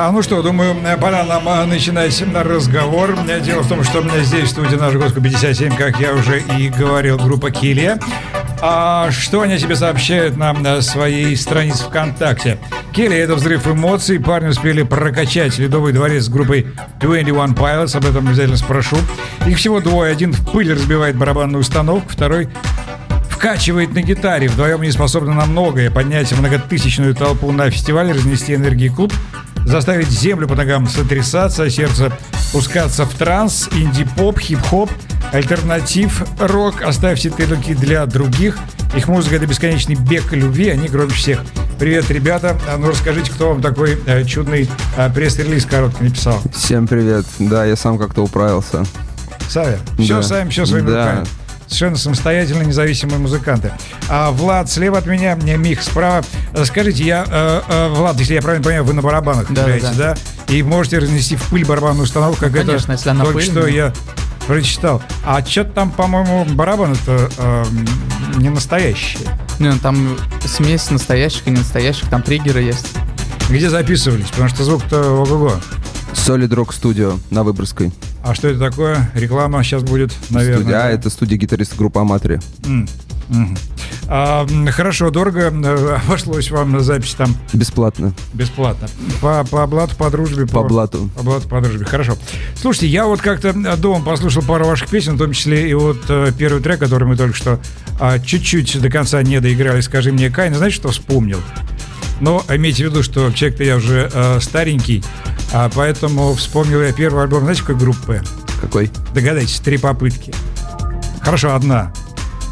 А, 0.00 0.12
ну 0.12 0.22
что, 0.22 0.42
думаю, 0.42 0.76
пора 1.00 1.24
нам 1.24 1.48
а, 1.48 1.66
начинать 1.66 2.22
разговор. 2.32 3.18
Дело 3.42 3.62
в 3.62 3.68
том, 3.68 3.82
что 3.82 4.00
здесь 4.20 4.44
в 4.44 4.50
студии 4.50 4.76
наш 4.76 4.94
гость 4.94 5.16
57, 5.16 5.74
как 5.74 5.98
я 5.98 6.14
уже 6.14 6.40
и 6.56 6.68
говорил, 6.68 7.18
группа 7.18 7.50
Килия. 7.50 7.98
А 8.62 9.10
что 9.10 9.40
они 9.40 9.58
тебе 9.58 9.74
сообщают 9.74 10.36
нам 10.36 10.62
на 10.62 10.82
своей 10.82 11.36
странице 11.36 11.82
ВКонтакте? 11.82 12.58
Келли— 12.92 13.16
это 13.18 13.34
взрыв 13.34 13.66
эмоций. 13.66 14.20
Парни 14.20 14.50
успели 14.50 14.84
прокачать 14.84 15.58
Ледовый 15.58 15.92
дворец 15.92 16.26
с 16.26 16.28
группой 16.28 16.68
21 17.00 17.54
Pilots. 17.54 17.96
Об 17.96 18.06
этом 18.06 18.28
обязательно 18.28 18.56
спрошу. 18.56 18.98
Их 19.48 19.56
всего 19.56 19.80
двое. 19.80 20.12
Один 20.12 20.32
в 20.32 20.48
пыль 20.52 20.72
разбивает 20.72 21.16
барабанную 21.16 21.62
установку, 21.62 22.08
второй 22.10 22.48
вкачивает 23.38 23.92
на 23.94 24.02
гитаре. 24.02 24.48
Вдвоем 24.48 24.82
не 24.82 24.90
способны 24.90 25.32
на 25.32 25.46
многое. 25.46 25.90
Поднять 25.90 26.32
многотысячную 26.32 27.14
толпу 27.14 27.50
на 27.52 27.70
фестивале, 27.70 28.12
разнести 28.12 28.54
энергии 28.54 28.88
клуб, 28.88 29.12
заставить 29.64 30.08
землю 30.10 30.46
по 30.48 30.54
ногам 30.54 30.86
сотрясаться, 30.88 31.68
сердце 31.70 32.12
пускаться 32.52 33.04
в 33.04 33.12
транс, 33.14 33.68
инди-поп, 33.72 34.38
хип-хоп, 34.38 34.90
альтернатив, 35.32 36.24
рок. 36.38 36.82
Оставьте 36.82 37.30
тарелки 37.30 37.74
для 37.74 38.06
других. 38.06 38.58
Их 38.96 39.08
музыка— 39.08 39.36
это 39.36 39.46
бесконечный 39.46 39.94
бег 39.96 40.32
любви, 40.32 40.70
они 40.70 40.88
громче 40.88 41.14
всех. 41.16 41.40
Привет, 41.78 42.10
ребята. 42.10 42.58
А 42.66 42.76
Ну, 42.78 42.88
расскажите, 42.88 43.30
кто 43.30 43.50
вам 43.50 43.60
такой 43.62 43.98
э, 44.06 44.24
чудный 44.24 44.68
э, 44.96 45.10
пресс-релиз 45.12 45.66
короткий 45.66 46.04
написал? 46.04 46.40
Всем 46.54 46.88
привет. 46.88 47.26
Да, 47.38 47.64
я 47.66 47.76
сам 47.76 47.98
как-то 47.98 48.22
управился. 48.24 48.84
Савя. 49.48 49.78
Все 49.98 50.16
Да. 50.16 50.22
сами, 50.22 50.50
все 50.50 50.66
своими 50.66 50.90
Да. 50.90 51.04
руками. 51.04 51.26
Совершенно 51.68 51.96
самостоятельно 51.96 52.62
независимые 52.62 53.18
музыканты. 53.18 53.72
А 54.08 54.30
Влад 54.30 54.70
слева 54.70 54.98
от 54.98 55.06
меня, 55.06 55.36
мне 55.36 55.56
Мих 55.56 55.82
справа. 55.82 56.24
Э, 56.54 56.64
Скажите, 56.64 57.04
я, 57.04 57.24
э, 57.28 57.60
э, 57.68 57.88
Влад, 57.90 58.18
если 58.18 58.34
я 58.34 58.42
правильно 58.42 58.64
понимаю, 58.64 58.84
вы 58.84 58.94
на 58.94 59.02
барабанах 59.02 59.46
Да, 59.52 59.62
играете, 59.64 59.86
да. 59.96 60.16
да? 60.46 60.52
И 60.52 60.62
можете 60.62 60.98
разнести 60.98 61.36
в 61.36 61.42
пыль 61.44 61.64
барабанную 61.66 62.04
установку, 62.04 62.40
как 62.40 62.52
конечно, 62.52 62.92
это 62.92 62.92
если 62.92 63.10
она 63.10 63.24
только 63.24 63.38
пыльная. 63.40 63.62
что 63.62 63.66
я 63.68 63.92
прочитал. 64.46 65.02
А 65.26 65.44
что-то 65.44 65.72
там, 65.72 65.90
по-моему, 65.90 66.46
барабан 66.46 66.94
это 66.94 67.30
э, 67.36 67.64
не 68.36 68.48
настоящие. 68.48 69.28
Не, 69.58 69.68
ну, 69.72 69.78
там 69.78 70.16
смесь 70.46 70.90
настоящих 70.90 71.46
и 71.46 71.50
ненастоящих, 71.50 72.08
там 72.08 72.22
триггеры 72.22 72.62
есть. 72.62 72.86
Где 73.50 73.68
записывались? 73.68 74.26
Потому 74.30 74.48
что 74.48 74.64
звук-то 74.64 75.02
ого-го. 75.20 75.52
Solid 76.14 76.48
Rock 76.48 76.68
Studio 76.68 77.18
на 77.30 77.42
Выборгской. 77.44 77.92
А 78.28 78.34
что 78.34 78.48
это 78.48 78.58
такое? 78.60 79.10
Реклама 79.14 79.64
сейчас 79.64 79.82
будет, 79.82 80.12
наверное. 80.28 80.60
Студия, 80.60 80.84
а, 80.84 80.90
это 80.90 81.08
студия 81.08 81.38
гитариста 81.38 81.76
группы 81.76 81.98
Аматри. 81.98 82.38
М, 82.66 82.86
мгм. 83.30 83.56
А, 84.06 84.46
хорошо, 84.70 85.08
дорого 85.08 85.50
э, 85.50 85.98
обошлось 86.06 86.50
вам 86.50 86.72
на 86.72 86.80
запись 86.80 87.14
там 87.14 87.34
Бесплатно. 87.54 88.12
бесплатно. 88.34 88.86
По, 89.22 89.44
по 89.44 89.66
блату, 89.66 89.96
по 89.96 90.10
дружбе. 90.10 90.46
По 90.46 90.62
блату. 90.62 91.08
По 91.16 91.22
блату, 91.22 91.48
по 91.48 91.58
дружбе. 91.62 91.86
Хорошо. 91.86 92.18
Слушайте, 92.54 92.88
я 92.88 93.06
вот 93.06 93.22
как-то 93.22 93.48
э, 93.48 93.76
дома 93.78 94.04
послушал 94.04 94.42
пару 94.42 94.66
ваших 94.66 94.90
песен, 94.90 95.14
в 95.14 95.18
том 95.18 95.32
числе 95.32 95.70
и 95.70 95.72
вот 95.72 95.98
э, 96.10 96.30
первый 96.36 96.62
трек, 96.62 96.80
который 96.80 97.08
мы 97.08 97.16
только 97.16 97.34
что 97.34 97.58
а, 97.98 98.18
чуть-чуть 98.18 98.78
до 98.78 98.90
конца 98.90 99.22
не 99.22 99.40
доиграли. 99.40 99.80
Скажи 99.80 100.12
мне, 100.12 100.28
Кайн, 100.28 100.54
знаете, 100.54 100.76
что 100.76 100.90
вспомнил? 100.90 101.40
Но 102.20 102.44
имейте 102.50 102.86
в 102.86 102.90
виду, 102.90 103.02
что 103.02 103.32
человек-то 103.32 103.64
я 103.64 103.76
уже 103.76 104.10
э, 104.12 104.38
старенький, 104.40 105.02
а 105.52 105.70
поэтому 105.74 106.34
вспомнил 106.34 106.82
я 106.82 106.92
первый 106.92 107.22
альбом, 107.24 107.40
знаете, 107.42 107.62
какой 107.62 107.76
группы? 107.76 108.22
Какой? 108.60 108.90
Догадайтесь, 109.14 109.60
три 109.60 109.78
попытки. 109.78 110.34
Хорошо, 111.20 111.54
одна. 111.54 111.92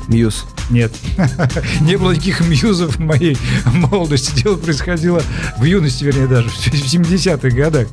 Мьюз. 0.09 0.45
Нет. 0.71 0.93
Не 1.81 1.97
было 1.97 2.13
никаких 2.13 2.41
мьюзов 2.41 2.97
в 2.97 2.99
моей 3.01 3.37
молодости. 3.67 4.43
Дело 4.43 4.57
происходило 4.57 5.23
в 5.59 5.65
юности, 5.65 6.05
вернее, 6.05 6.27
даже 6.27 6.49
в 6.49 6.59
70-х 6.59 7.51
годах. 7.51 7.87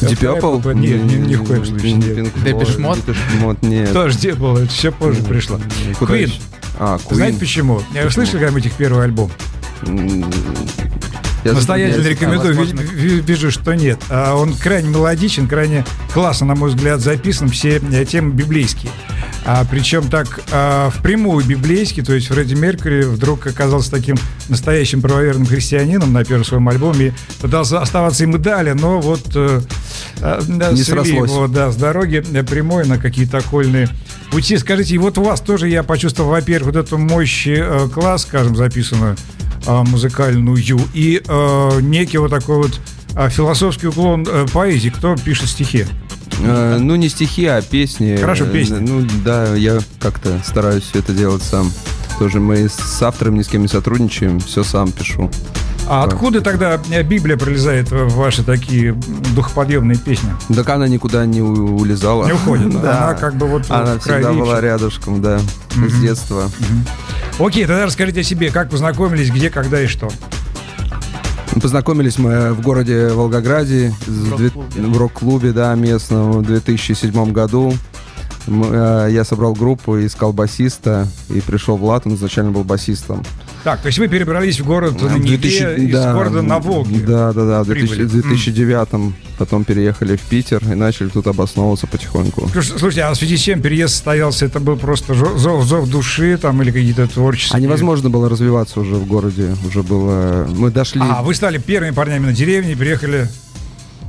Purple? 0.00 0.74
Нет, 0.74 1.04
ни, 1.04 1.16
ни 1.16 1.34
в 1.36 1.44
коем 1.44 1.64
случае? 1.64 1.94
Depeche 1.94 2.78
Mode, 2.78 3.58
нет. 3.62 3.92
Тоже 3.92 4.18
не 4.22 4.32
было, 4.32 4.58
это 4.58 4.72
все 4.72 4.90
позже 4.90 5.22
пришло. 5.22 5.60
Еще? 6.24 6.40
А, 6.78 6.98
Знаете 7.10 7.38
почему? 7.38 7.80
Вы 7.92 8.10
слышали 8.10 8.38
когда-нибудь 8.38 8.66
их 8.66 8.72
первый 8.72 9.04
альбом? 9.04 9.30
Я 11.44 11.52
Настоятельно 11.52 12.08
рекомендую, 12.08 12.56
возможно. 12.56 12.80
ви- 12.80 13.08
ви- 13.08 13.20
вижу, 13.20 13.50
что 13.50 13.74
нет. 13.74 13.98
А 14.08 14.34
Он 14.34 14.54
крайне 14.54 14.88
мелодичен, 14.88 15.46
крайне 15.48 15.84
классно, 16.12 16.46
на 16.46 16.54
мой 16.54 16.70
взгляд, 16.70 17.00
записан, 17.00 17.48
все 17.48 17.80
э, 17.92 18.04
темы 18.04 18.32
библейские. 18.32 18.90
А, 19.46 19.64
причем 19.70 20.08
так 20.08 20.40
а, 20.52 20.88
впрямую 20.90 21.44
библейский, 21.44 22.02
то 22.02 22.14
есть 22.14 22.28
Фредди 22.28 22.54
Меркьюри 22.54 23.02
вдруг 23.02 23.46
оказался 23.46 23.90
таким 23.90 24.16
настоящим 24.48 25.02
правоверным 25.02 25.46
христианином 25.46 26.14
на 26.14 26.24
первом 26.24 26.44
своем 26.46 26.66
альбоме 26.68 27.06
и 27.08 27.12
пытался 27.42 27.78
оставаться 27.80 28.24
им 28.24 28.34
и 28.36 28.38
далее, 28.38 28.72
но 28.72 29.00
вот 29.00 29.20
э, 29.34 29.60
да, 30.20 30.38
Не 30.72 30.82
свели 30.82 30.82
срослось. 30.84 31.30
его 31.30 31.46
да, 31.46 31.70
с 31.70 31.76
дороги 31.76 32.20
прямой 32.48 32.86
на 32.86 32.96
какие-то 32.96 33.36
окольные 33.38 33.90
пути. 34.30 34.56
Скажите, 34.56 34.94
и 34.94 34.98
вот 34.98 35.18
у 35.18 35.22
вас 35.22 35.42
тоже 35.42 35.68
я 35.68 35.82
почувствовал, 35.82 36.30
во-первых, 36.30 36.74
вот 36.74 36.86
эту 36.86 36.96
мощь 36.96 37.46
э, 37.46 37.88
класс, 37.92 38.22
скажем, 38.22 38.56
записанную 38.56 39.14
а, 39.14 39.43
музыкальную, 39.66 40.56
и 40.92 41.22
э, 41.26 41.80
некий 41.80 42.18
вот 42.18 42.30
такой 42.30 42.56
вот 42.56 42.80
а, 43.14 43.28
философский 43.28 43.86
уклон 43.88 44.26
э, 44.28 44.46
поэзии. 44.52 44.88
Кто 44.90 45.14
пишет 45.16 45.48
стихи? 45.48 45.86
Э, 46.40 46.78
ну, 46.80 46.96
не 46.96 47.08
стихи, 47.08 47.46
а 47.46 47.62
песни. 47.62 48.16
Хорошо, 48.16 48.44
Э, 48.44 48.50
песни. 48.50 48.76
Ну, 48.80 49.06
да, 49.24 49.54
я 49.54 49.78
как-то 50.00 50.40
стараюсь 50.44 50.82
все 50.84 50.98
это 50.98 51.12
делать 51.12 51.42
сам. 51.42 51.70
Тоже 52.18 52.40
мы 52.40 52.68
с 52.68 53.02
автором 53.02 53.34
ни 53.36 53.42
с 53.42 53.48
кем 53.48 53.62
не 53.62 53.68
сотрудничаем, 53.68 54.40
все 54.40 54.62
сам 54.64 54.90
пишу. 54.92 55.30
А 55.86 56.04
откуда 56.04 56.40
тогда 56.40 56.78
Библия 57.02 57.36
пролезает 57.36 57.90
в 57.90 58.14
ваши 58.16 58.42
такие 58.42 58.94
духоподъемные 59.34 59.98
песни? 59.98 60.30
Так 60.54 60.68
она 60.70 60.88
никуда 60.88 61.26
не 61.26 61.42
у- 61.42 61.76
улезала. 61.76 62.24
Не 62.24 62.32
уходит. 62.32 62.70
Да. 62.82 63.08
Она 63.08 63.14
как 63.14 63.36
бы 63.36 63.46
вот 63.46 63.66
Она 63.68 63.98
всегда 63.98 64.32
была 64.32 64.60
рядышком, 64.60 65.20
да, 65.20 65.38
с 65.76 66.00
детства. 66.00 66.50
Окей, 67.38 67.66
тогда 67.66 67.84
расскажите 67.86 68.20
о 68.20 68.22
себе, 68.22 68.50
как 68.50 68.70
познакомились, 68.70 69.30
где, 69.30 69.50
когда 69.50 69.80
и 69.80 69.86
что. 69.86 70.08
Познакомились 71.60 72.18
мы 72.18 72.52
в 72.52 72.60
городе 72.62 73.08
Волгограде, 73.08 73.92
В 74.06 74.96
рок-клубе. 74.96 75.52
да, 75.52 75.74
местном, 75.74 76.32
в 76.32 76.42
2007 76.42 77.32
году. 77.32 77.72
Э, 78.46 79.08
Я 79.10 79.24
собрал 79.24 79.54
группу, 79.54 79.98
искал 80.04 80.32
басиста, 80.32 81.06
и 81.28 81.40
пришел 81.40 81.76
Влад, 81.76 82.06
он 82.06 82.14
изначально 82.14 82.50
был 82.50 82.64
басистом. 82.64 83.22
Так, 83.64 83.80
то 83.80 83.86
есть 83.86 83.98
вы 83.98 84.08
перебрались 84.08 84.60
в 84.60 84.66
город 84.66 85.00
на 85.00 85.08
В 85.08 85.18
Неве 85.18 85.38
2000 85.38 85.86
из 85.86 85.92
да, 85.92 86.12
города 86.12 86.42
на 86.42 86.58
Волге. 86.58 87.00
Да, 87.00 87.32
да, 87.32 87.46
да, 87.46 87.62
в 87.62 87.66
Прибыли. 87.66 88.04
2000 88.04 88.50
в 88.50 88.54
2009 88.54 89.14
потом 89.38 89.64
переехали 89.64 90.16
в 90.16 90.20
Питер 90.20 90.62
и 90.70 90.74
начали 90.74 91.08
тут 91.08 91.26
обосновываться 91.26 91.86
потихоньку. 91.86 92.46
Слушай, 92.52 92.78
Слушайте, 92.78 93.02
а 93.04 93.12
в 93.12 93.16
связи 93.16 93.38
с 93.38 93.40
чем 93.40 93.62
переезд 93.62 93.94
состоялся? 93.94 94.44
Это 94.44 94.60
был 94.60 94.76
просто 94.76 95.14
зов, 95.14 95.64
зов 95.64 95.88
души 95.88 96.36
там 96.36 96.60
или 96.60 96.70
какие-то 96.70 97.06
творческие... 97.06 97.56
А 97.56 97.60
невозможно 97.60 98.10
было 98.10 98.28
развиваться 98.28 98.80
уже 98.80 98.96
в 98.96 99.06
городе, 99.06 99.56
уже 99.66 99.82
было... 99.82 100.46
Мы 100.50 100.70
дошли... 100.70 101.00
А, 101.02 101.22
вы 101.22 101.34
стали 101.34 101.56
первыми 101.56 101.92
парнями 101.92 102.26
на 102.26 102.32
деревне, 102.34 102.74
переехали... 102.74 103.28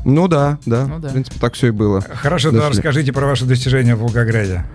Ну 0.03 0.27
да, 0.27 0.59
да, 0.65 0.85
Ну 0.85 0.99
да. 0.99 1.07
в 1.07 1.13
принципе, 1.13 1.39
так 1.39 1.53
все 1.53 1.67
и 1.67 1.71
было. 1.71 2.01
Хорошо, 2.01 2.51
тогда 2.51 2.69
расскажите 2.69 3.13
про 3.13 3.25
ваши 3.25 3.45
достижения 3.45 3.95
в 3.95 3.99
Волгограде. 3.99 4.65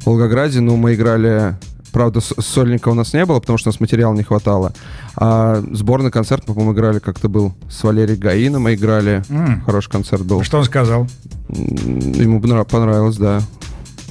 В 0.00 0.06
Волгограде, 0.06 0.60
ну, 0.60 0.76
мы 0.76 0.94
играли... 0.94 1.54
Правда, 1.92 2.20
сольника 2.20 2.88
у 2.88 2.94
нас 2.94 3.12
не 3.12 3.24
было, 3.26 3.38
потому 3.38 3.58
что 3.58 3.68
у 3.68 3.72
нас 3.72 3.80
материала 3.80 4.14
не 4.14 4.22
хватало. 4.22 4.72
А 5.16 5.62
сборный 5.72 6.10
концерт, 6.10 6.44
по-моему, 6.46 6.72
играли 6.72 6.98
как-то 7.00 7.28
был 7.28 7.52
с 7.70 7.84
Валерием 7.84 8.18
Гаином, 8.18 8.62
мы 8.62 8.74
играли. 8.74 9.22
М. 9.28 9.62
Хороший 9.66 9.90
концерт 9.90 10.22
был. 10.24 10.42
Что 10.42 10.58
он 10.58 10.64
сказал? 10.64 11.06
Ему 11.50 12.40
понра- 12.40 12.64
понравилось, 12.64 13.16
да. 13.18 13.40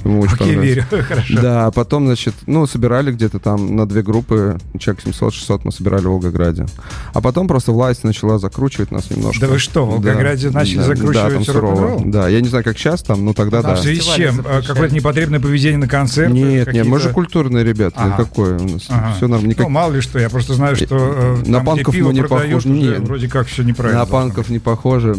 Ему 0.04 0.20
очень 0.20 0.34
Окей, 0.34 0.54
понравилось. 0.56 0.86
верю. 0.90 1.04
Хорошо. 1.08 1.40
Да, 1.40 1.70
потом, 1.70 2.06
значит, 2.06 2.34
ну, 2.46 2.66
собирали 2.66 3.12
где-то 3.12 3.38
там 3.38 3.76
на 3.76 3.86
две 3.86 4.02
группы, 4.02 4.58
человек 4.78 5.04
700-600 5.06 5.60
мы 5.64 5.72
собирали 5.72 6.02
в 6.02 6.06
Волгограде. 6.10 6.66
А 7.14 7.20
потом 7.20 7.46
просто 7.48 7.72
власть 7.72 8.04
начала 8.04 8.38
закручивать 8.38 8.90
нас 8.90 9.10
немножко. 9.10 9.40
Да 9.46 9.52
вы 9.52 9.58
что, 9.58 9.84
в 9.86 9.88
Да. 9.90 9.94
Волгограде 10.10 10.50
начали 10.50 10.78
Да, 10.78 10.82
закручивать 10.84 11.14
Да, 11.14 11.30
там 11.30 11.44
сурово. 11.44 11.70
рок-н-ролл? 11.82 12.02
Да, 12.06 12.28
я 12.28 12.40
не 12.40 12.48
знаю, 12.48 12.64
как 12.64 12.76
сейчас 12.78 13.02
там, 13.02 13.24
но 13.24 13.32
тогда 13.32 13.62
Там 13.62 13.72
да. 13.74 13.76
В 13.76 13.82
связи 13.82 14.00
с 14.00 14.06
чем? 14.14 14.44
А, 14.44 14.62
Какое-то 14.62 14.94
непотребное 14.94 15.40
поведение 15.40 15.78
на 15.78 15.88
концерте? 15.88 16.32
Нет, 16.32 16.72
нет, 16.72 16.86
мы 16.86 16.98
же 16.98 17.10
культурные 17.10 17.64
ребята. 17.64 17.96
Ага. 17.98 18.16
Какое 18.24 18.58
у 18.58 18.62
нас? 18.68 18.86
Ага. 18.88 19.12
Все 19.16 19.28
нормально. 19.28 19.50
Никак... 19.50 19.66
Ну, 19.66 19.70
мало 19.70 19.92
ли 19.92 20.00
что, 20.00 20.18
я 20.18 20.28
просто 20.30 20.54
знаю, 20.54 20.76
что 20.76 20.86
э, 20.96 21.36
На 21.46 21.58
там, 21.58 21.66
панков 21.66 21.88
где 21.88 21.98
пиво 21.98 22.08
мы 22.08 22.14
не 22.14 22.20
продают, 22.22 22.62
похожи. 22.64 22.96
вроде 23.00 23.28
как 23.28 23.46
все 23.46 23.62
неправильно. 23.62 24.00
На 24.00 24.06
панков 24.06 24.48
не 24.48 24.58
похоже. 24.58 25.14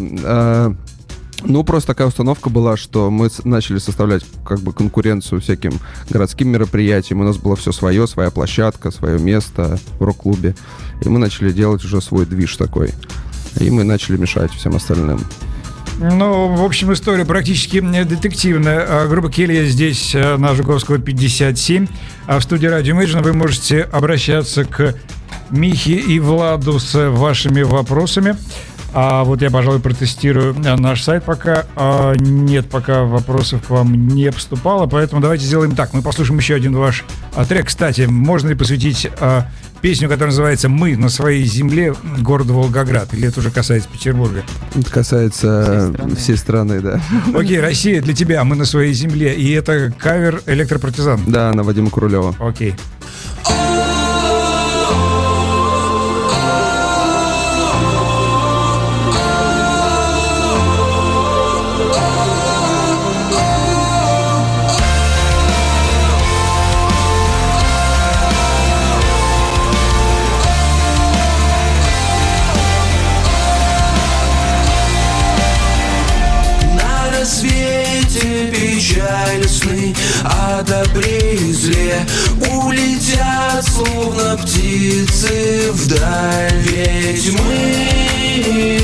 Ну, 1.42 1.64
просто 1.64 1.88
такая 1.88 2.08
установка 2.08 2.50
была, 2.50 2.78
что 2.78 3.10
мы 3.10 3.30
начали 3.44 3.78
составлять 3.78 4.24
как 4.46 4.60
бы 4.60 4.74
конкуренцию 4.74 5.42
всяким 5.42 5.74
городским 6.10 6.50
мероприятиям. 6.50 7.22
У 7.22 7.24
нас 7.24 7.38
было 7.38 7.56
все 7.56 7.72
свое, 7.72 8.08
своя 8.08 8.32
площадка, 8.32 8.92
свое 8.92 9.20
место 9.20 9.80
в 10.00 10.04
рок-клубе. 10.04 10.56
И 11.04 11.10
мы 11.10 11.20
начали 11.20 11.52
делать 11.52 11.84
уже 11.84 12.02
свой 12.02 12.26
движ 12.26 12.56
такой. 12.56 12.92
И 13.60 13.70
мы 13.70 13.84
начали 13.84 14.18
мешать 14.18 14.52
всем 14.52 14.76
остальным. 14.76 15.20
Ну, 16.00 16.56
в 16.56 16.64
общем, 16.64 16.92
история 16.92 17.24
практически 17.24 17.78
э, 17.78 18.04
детективная. 18.04 18.86
А, 18.88 19.08
Группа 19.08 19.30
Келья 19.30 19.66
здесь 19.66 20.16
э, 20.16 20.38
на 20.38 20.56
Жуковского 20.56 20.98
57. 20.98 21.88
А 22.26 22.40
в 22.40 22.44
студии 22.44 22.66
Радио 22.68 22.96
Imagine 22.96 23.22
вы 23.22 23.34
можете 23.34 23.82
обращаться 23.82 24.66
к 24.66 24.96
Михе 25.52 25.94
и 25.94 26.20
Владу 26.20 26.80
с 26.80 27.10
вашими 27.12 27.62
вопросами. 27.62 28.36
А 28.96 29.24
вот 29.24 29.42
я, 29.42 29.50
пожалуй, 29.50 29.80
протестирую 29.80 30.56
э, 30.64 30.76
наш 30.76 31.02
сайт 31.02 31.24
пока. 31.24 31.66
А, 31.76 32.14
нет, 32.16 32.70
пока 32.70 33.04
вопросов 33.04 33.66
к 33.66 33.70
вам 33.70 34.08
не 34.08 34.32
поступало, 34.32 34.86
поэтому 34.86 35.22
давайте 35.22 35.46
сделаем 35.46 35.76
так. 35.76 35.94
Мы 35.94 36.02
послушаем 36.02 36.40
еще 36.40 36.54
один 36.56 36.76
ваш 36.76 37.04
а, 37.36 37.44
трек. 37.46 37.68
Кстати, 37.68 38.02
можно 38.02 38.50
ли 38.50 38.56
посвятить 38.56 39.10
а, 39.20 39.48
песню, 39.82 40.08
которая 40.08 40.30
называется 40.30 40.70
«Мы 40.70 40.96
на 40.96 41.10
своей 41.10 41.44
земле» 41.46 41.96
города 42.20 42.54
Волгоград? 42.54 43.14
Или 43.14 43.28
это 43.28 43.40
уже 43.40 43.50
касается 43.50 43.90
Петербурга? 43.92 44.44
Это 44.76 44.92
касается 44.92 45.64
Всей 45.66 45.94
страны. 45.94 46.16
всей 46.16 46.38
страны, 46.38 46.80
да. 46.82 47.02
Окей, 47.40 47.60
Россия 47.60 48.00
для 48.02 48.14
тебя, 48.14 48.44
мы 48.44 48.56
на 48.56 48.66
своей 48.66 48.94
земле. 48.94 49.34
И 49.34 49.52
это 49.52 49.92
кавер 49.98 50.42
электропартизан. 50.46 51.22
Да, 51.28 51.52
на 51.52 51.64
Вадима 51.64 51.90
Курулева. 51.90 52.36
Окей. 52.40 52.76
О 80.24 80.64
добре 80.64 81.36
и 81.36 81.52
зле 81.52 82.06
Улетят, 82.52 83.66
словно 83.66 84.38
птицы 84.38 85.72
вдаль. 85.72 86.62
Ведь 86.62 87.32
мы 87.34 88.80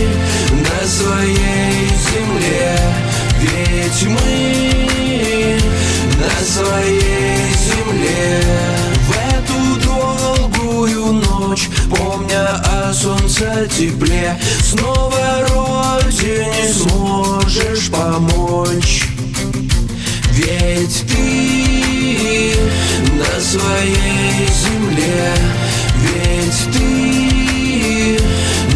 на 0.51 0.88
своей 0.88 1.89
земле. 2.12 2.80
Ведь 3.39 4.07
мы 4.07 5.59
на 6.18 6.45
своей 6.45 7.50
земле. 7.68 8.44
В 9.07 9.12
эту 9.33 9.59
долгую 9.86 11.13
ночь, 11.13 11.69
помня 11.89 12.56
о 12.56 12.94
солнце 12.94 13.68
тепле 13.68 14.39
Снова 14.62 15.45
родине 15.50 16.74
сможешь 16.74 17.89
помочь 17.89 19.08
Ведь 20.50 21.06
ты 21.07 22.56
на 23.13 23.40
своей 23.40 24.48
земле. 24.48 25.36
Ведь 26.01 26.74
ты 26.74 28.19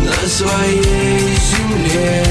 на 0.06 0.30
своей 0.30 1.36
земле 1.50 2.23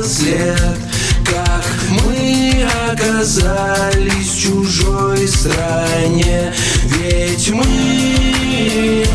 след. 0.03 0.77
Как 1.25 1.65
мы 1.89 2.67
оказались 2.89 4.31
в 4.31 4.39
чужой 4.41 5.27
стране. 5.27 6.53
Ведь 6.85 7.49
мы 7.51 9.05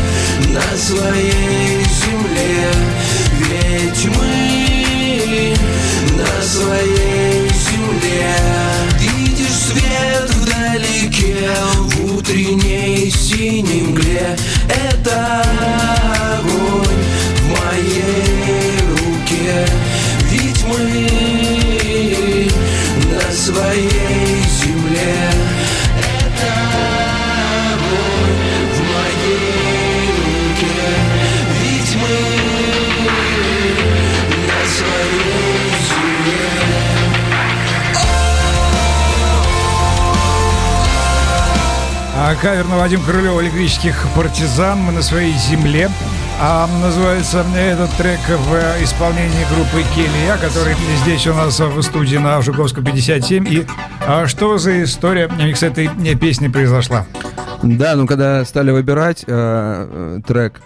на 0.49 0.77
своей 0.77 1.83
земле. 1.83 2.71
Ведь 3.49 4.05
мы 4.15 5.55
на 6.15 6.41
своей 6.41 7.49
земле. 7.49 8.35
Видишь 8.99 9.57
свет 9.67 10.29
вдалеке 10.29 11.49
в 11.75 12.15
утренней 12.15 13.11
синей 13.11 13.81
мгле. 13.81 14.37
Это 14.69 15.43
своей 23.43 24.41
земле 24.47 25.15
Это 25.99 26.51
огонь 27.73 28.39
в 28.71 28.79
моей 28.87 30.07
руке 30.23 30.87
Ведь 31.59 31.93
мы 31.95 32.15
на 34.47 34.59
своей 34.69 35.71
земле 35.89 36.45
А 42.15 42.35
кавер 42.41 42.65
на 42.69 42.77
Вадим 42.77 43.03
Крылева 43.03 43.41
электрических 43.41 44.07
партизан. 44.15 44.79
Мы 44.79 44.93
на 44.93 45.01
своей 45.01 45.33
земле. 45.33 45.89
А 46.39 46.67
называется 46.81 47.45
этот 47.55 47.89
трек 47.91 48.19
в 48.27 48.83
исполнении 48.83 49.45
группы 49.53 49.87
Келия, 49.95 50.37
который 50.37 50.75
здесь 51.03 51.25
у 51.27 51.33
нас 51.33 51.59
в 51.59 51.81
студии 51.81 52.17
на 52.17 52.41
Жуковском 52.41 52.83
57. 52.83 53.47
И 53.47 53.65
а, 54.05 54.27
что 54.27 54.57
за 54.57 54.83
история 54.83 55.29
с 55.55 55.63
этой 55.63 55.89
э, 56.05 56.15
песней 56.15 56.49
произошла? 56.49 57.05
Да, 57.61 57.95
ну 57.95 58.07
когда 58.07 58.43
стали 58.45 58.71
выбирать 58.71 59.23
э, 59.25 59.27
э, 59.27 60.19
трек, 60.27 60.61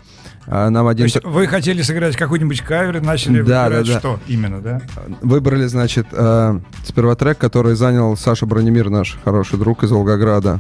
э, 0.48 0.70
нам 0.70 0.86
То 0.86 0.90
один... 0.90 1.06
есть 1.06 1.24
вы 1.24 1.46
хотели 1.48 1.82
сыграть 1.84 2.16
какой-нибудь 2.16 2.62
кавер, 2.62 3.02
начали 3.02 3.42
Да, 3.42 3.66
выбирать 3.66 3.88
да, 3.88 3.94
да. 3.94 4.00
что 4.00 4.20
именно, 4.28 4.62
да? 4.62 4.82
Выбрали, 5.22 5.68
значит, 5.68 6.08
э, 6.12 6.60
сперва 6.86 7.16
трек, 7.16 7.38
который 7.38 7.76
занял 7.76 8.18
Саша 8.18 8.46
Бронемир, 8.48 8.90
наш 8.90 9.18
хороший 9.24 9.60
друг 9.60 9.84
из 9.84 9.92
Волгограда. 9.92 10.60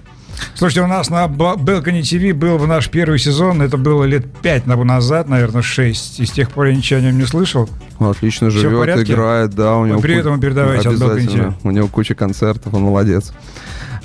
Слушайте, 0.55 0.81
у 0.81 0.87
нас 0.87 1.09
на 1.09 1.25
Balcony 1.25 2.01
TV 2.01 2.33
был 2.33 2.57
в 2.57 2.67
наш 2.67 2.89
первый 2.89 3.19
сезон, 3.19 3.61
это 3.61 3.77
было 3.77 4.03
лет 4.05 4.25
пять 4.41 4.65
на- 4.65 4.75
назад, 4.75 5.29
наверное, 5.29 5.61
шесть. 5.61 6.19
И 6.19 6.25
с 6.25 6.31
тех 6.31 6.49
пор 6.51 6.67
я 6.67 6.75
ничего 6.75 6.99
о 6.99 7.03
нем 7.03 7.17
не 7.17 7.25
слышал. 7.25 7.69
Он 7.99 8.09
отлично 8.09 8.49
Всё 8.49 8.59
в 8.59 8.61
живет, 8.61 9.07
играет, 9.09 9.51
да, 9.51 9.75
у 9.77 9.85
него... 9.85 9.99
Привет 9.99 10.25
ему 10.25 10.39
передавайте 10.39 10.89
от 10.89 10.95
Обязательно. 10.95 11.55
У 11.63 11.71
него 11.71 11.87
куча 11.87 12.15
концертов, 12.15 12.73
он 12.73 12.83
молодец. 12.83 13.33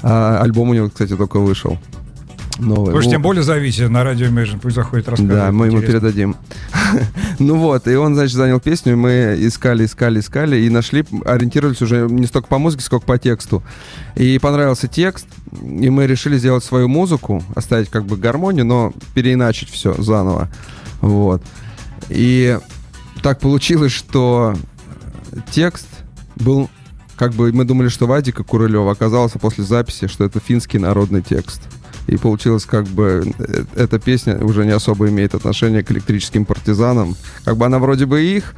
А, 0.03 0.41
альбом 0.43 0.71
у 0.71 0.75
него, 0.75 0.89
кстати, 0.89 1.17
только 1.17 1.39
вышел. 1.39 1.79
Новый. 2.63 2.95
Вы 2.95 3.03
же 3.03 3.11
тем 3.11 3.23
более 3.23 3.43
зовите 3.43 3.89
на 3.89 4.05
радио 4.05 4.27
Imagine, 4.27 4.61
пусть 4.61 4.77
заходит 4.77 5.09
рассказывает. 5.09 5.47
Да, 5.47 5.53
мы 5.53 5.67
ему 5.67 5.79
Интересно. 5.79 6.01
передадим. 6.01 6.37
ну 7.39 7.57
вот, 7.57 7.89
и 7.89 7.95
он, 7.95 8.15
значит, 8.15 8.37
занял 8.37 8.61
песню, 8.61 8.97
мы 8.97 9.37
искали, 9.39 9.85
искали, 9.85 10.21
искали, 10.21 10.57
и 10.59 10.71
нашли, 10.71 11.05
ориентировались 11.25 11.83
уже 11.83 12.07
не 12.09 12.27
столько 12.27 12.49
по 12.49 12.59
музыке, 12.59 12.85
сколько 12.85 13.05
по 13.05 13.19
тексту. 13.19 13.63
И 14.15 14.39
понравился 14.39 14.89
текст, 14.89 15.27
и 15.61 15.91
мы 15.91 16.07
решили 16.07 16.39
сделать 16.39 16.65
свою 16.65 16.89
музыку, 16.89 17.43
оставить 17.55 17.89
как 17.91 18.05
бы 18.05 18.17
гармонию, 18.17 18.65
но 18.65 18.93
переиначить 19.15 19.71
все 19.71 19.95
заново. 20.01 20.49
Вот. 21.01 21.43
И 22.09 22.59
так 23.23 23.41
получилось, 23.41 23.93
что 23.93 24.55
текст 25.51 25.87
был 26.37 26.69
как 27.17 27.35
бы 27.35 27.53
мы 27.53 27.65
думали, 27.65 27.89
что 27.89 28.07
Вадика 28.07 28.43
Курылева 28.43 28.91
оказался 28.91 29.39
после 29.39 29.63
записи, 29.63 30.09
что 30.09 30.25
это 30.25 30.41
финский 30.41 30.79
народный 30.79 31.23
текст. 31.23 31.63
И 32.07 32.17
получилось, 32.17 32.65
как 32.65 32.87
бы, 32.87 33.33
э, 33.39 33.65
эта 33.77 33.99
песня 33.99 34.39
уже 34.45 34.65
не 34.65 34.73
особо 34.73 35.09
имеет 35.09 35.35
отношение 35.35 35.83
к 35.83 35.91
электрическим 35.93 36.45
партизанам. 36.45 37.17
Как 37.45 37.57
бы 37.57 37.67
она 37.67 37.79
вроде 37.79 38.07
бы 38.07 38.23
их, 38.23 38.55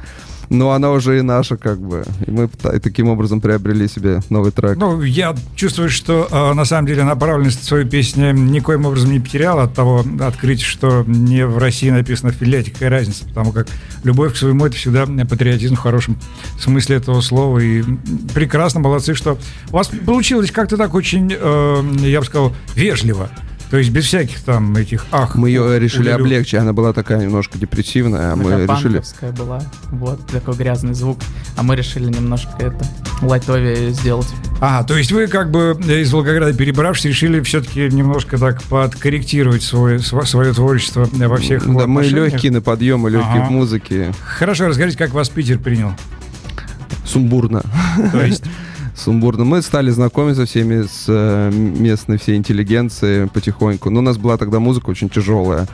но 0.49 0.71
она 0.71 0.91
уже 0.91 1.19
и 1.19 1.21
наша, 1.21 1.57
как 1.57 1.79
бы. 1.79 2.03
И 2.25 2.31
мы 2.31 2.47
та- 2.47 2.79
таким 2.79 3.09
образом 3.09 3.41
приобрели 3.41 3.87
себе 3.87 4.21
новый 4.29 4.51
трек. 4.51 4.77
Ну, 4.77 5.01
я 5.01 5.35
чувствую, 5.55 5.89
что 5.89 6.27
э, 6.31 6.53
на 6.53 6.65
самом 6.65 6.87
деле 6.87 7.03
направленность 7.03 7.63
своей 7.63 7.85
песни 7.85 8.31
никоим 8.31 8.85
образом 8.85 9.11
не 9.11 9.19
потеряла 9.19 9.63
от 9.63 9.73
того 9.73 10.03
открытия, 10.21 10.65
что 10.65 11.03
не 11.07 11.45
в 11.45 11.57
России 11.57 11.89
написано 11.89 12.31
в 12.31 12.35
Финляндии. 12.35 12.71
Какая 12.71 12.89
разница? 12.89 13.25
Потому 13.25 13.51
как 13.51 13.67
любовь 14.03 14.33
к 14.33 14.37
своему 14.37 14.65
это 14.65 14.75
всегда 14.75 15.05
патриотизм 15.05 15.75
в 15.75 15.79
хорошем 15.79 16.17
смысле 16.59 16.97
этого 16.97 17.21
слова. 17.21 17.59
И 17.59 17.83
прекрасно, 18.33 18.79
молодцы, 18.79 19.13
что 19.15 19.37
у 19.69 19.73
вас 19.73 19.87
получилось 20.05 20.51
как-то 20.51 20.77
так 20.77 20.93
очень, 20.93 21.33
э, 21.37 21.83
я 22.01 22.19
бы 22.19 22.25
сказал, 22.25 22.53
вежливо. 22.75 23.29
То 23.71 23.77
есть 23.77 23.89
без 23.89 24.05
всяких 24.05 24.41
там 24.41 24.75
этих 24.75 25.05
ах. 25.11 25.35
Мы 25.35 25.49
ее 25.49 25.79
решили 25.79 26.09
улюлю. 26.09 26.15
облегчить. 26.23 26.59
Она 26.59 26.71
была 26.71 26.93
такая 26.93 27.19
немножко 27.19 27.57
депрессивная, 27.57 28.33
а 28.33 28.35
мы 28.35 28.43
Такая 28.45 28.67
решили... 28.67 28.93
панковская 28.93 29.31
была. 29.31 29.61
Вот 29.91 30.25
такой 30.27 30.55
грязный 30.55 30.93
звук. 30.93 31.17
А 31.57 31.63
мы 31.63 31.75
решили 31.75 32.05
немножко 32.05 32.51
это 32.59 32.85
лайтовее 33.21 33.91
сделать. 33.91 34.27
А, 34.61 34.83
то 34.83 34.95
есть 34.95 35.11
вы 35.11 35.27
как 35.27 35.49
бы 35.51 35.77
из 35.87 36.13
Волгограда 36.13 36.53
перебравшись, 36.53 37.05
решили 37.05 37.41
все-таки 37.41 37.89
немножко 37.89 38.37
так 38.37 38.61
подкорректировать 38.63 39.63
свое, 39.63 39.97
сво- 39.97 40.25
свое 40.25 40.53
творчество 40.53 41.09
во 41.11 41.37
всех 41.37 41.65
Да, 41.65 41.87
мы 41.87 42.03
легкие 42.03 42.51
на 42.51 42.61
подъем 42.61 43.07
и 43.07 43.11
легкие 43.11 43.41
Ага. 43.41 43.47
в 43.47 43.51
музыке. 43.51 44.13
Хорошо, 44.23 44.67
расскажите, 44.67 44.97
как 44.97 45.11
вас 45.11 45.27
Питер 45.29 45.57
принял. 45.59 45.91
Сумбурно. 47.05 47.63
То 48.11 48.23
есть, 48.23 48.43
Сумбурно. 48.95 49.43
Мы 49.43 49.61
стали 49.61 49.89
знакомиться 49.89 50.45
всеми 50.45 50.83
с 50.83 51.05
э, 51.07 51.51
местной 51.51 52.17
всей 52.17 52.37
интеллигенцией 52.37 53.27
потихоньку. 53.27 53.89
Но 53.89 53.99
у 53.99 54.03
нас 54.03 54.17
была 54.17 54.37
тогда 54.37 54.59
музыка 54.59 54.89
очень 54.89 55.09
тяжелая. 55.09 55.67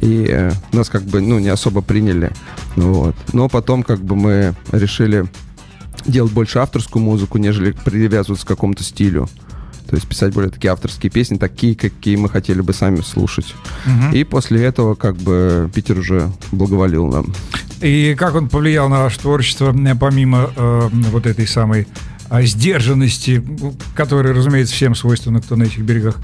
И 0.00 0.26
э, 0.30 0.52
нас 0.72 0.88
как 0.88 1.02
бы, 1.02 1.20
ну, 1.20 1.38
не 1.38 1.48
особо 1.48 1.82
приняли. 1.82 2.30
Вот. 2.76 3.16
Но 3.32 3.48
потом 3.48 3.82
как 3.82 4.00
бы 4.00 4.16
мы 4.16 4.54
решили 4.70 5.26
делать 6.06 6.32
больше 6.32 6.60
авторскую 6.60 7.02
музыку, 7.02 7.38
нежели 7.38 7.72
привязываться 7.72 8.46
к 8.46 8.48
какому-то 8.48 8.84
стилю. 8.84 9.28
То 9.88 9.96
есть 9.96 10.08
писать 10.08 10.32
более 10.32 10.50
такие 10.50 10.70
авторские 10.72 11.10
песни, 11.10 11.36
такие, 11.36 11.74
какие 11.74 12.16
мы 12.16 12.28
хотели 12.30 12.62
бы 12.62 12.72
сами 12.72 13.02
слушать. 13.02 13.54
Мгм. 13.84 14.12
И 14.12 14.24
после 14.24 14.64
этого 14.64 14.94
как 14.94 15.16
бы 15.16 15.70
Питер 15.74 15.98
уже 15.98 16.30
благоволил 16.50 17.08
нам. 17.08 17.34
И 17.82 18.14
как 18.16 18.36
он 18.36 18.48
повлиял 18.48 18.88
на 18.88 19.00
ваше 19.00 19.18
творчество, 19.18 19.74
помимо 20.00 20.50
э, 20.56 20.88
вот 20.92 21.26
этой 21.26 21.46
самой 21.46 21.86
сдержанности, 22.40 23.44
которая, 23.94 24.32
разумеется, 24.32 24.74
всем 24.74 24.94
свойственна, 24.94 25.42
кто 25.42 25.56
на 25.56 25.64
этих 25.64 25.80
берегах 25.80 26.16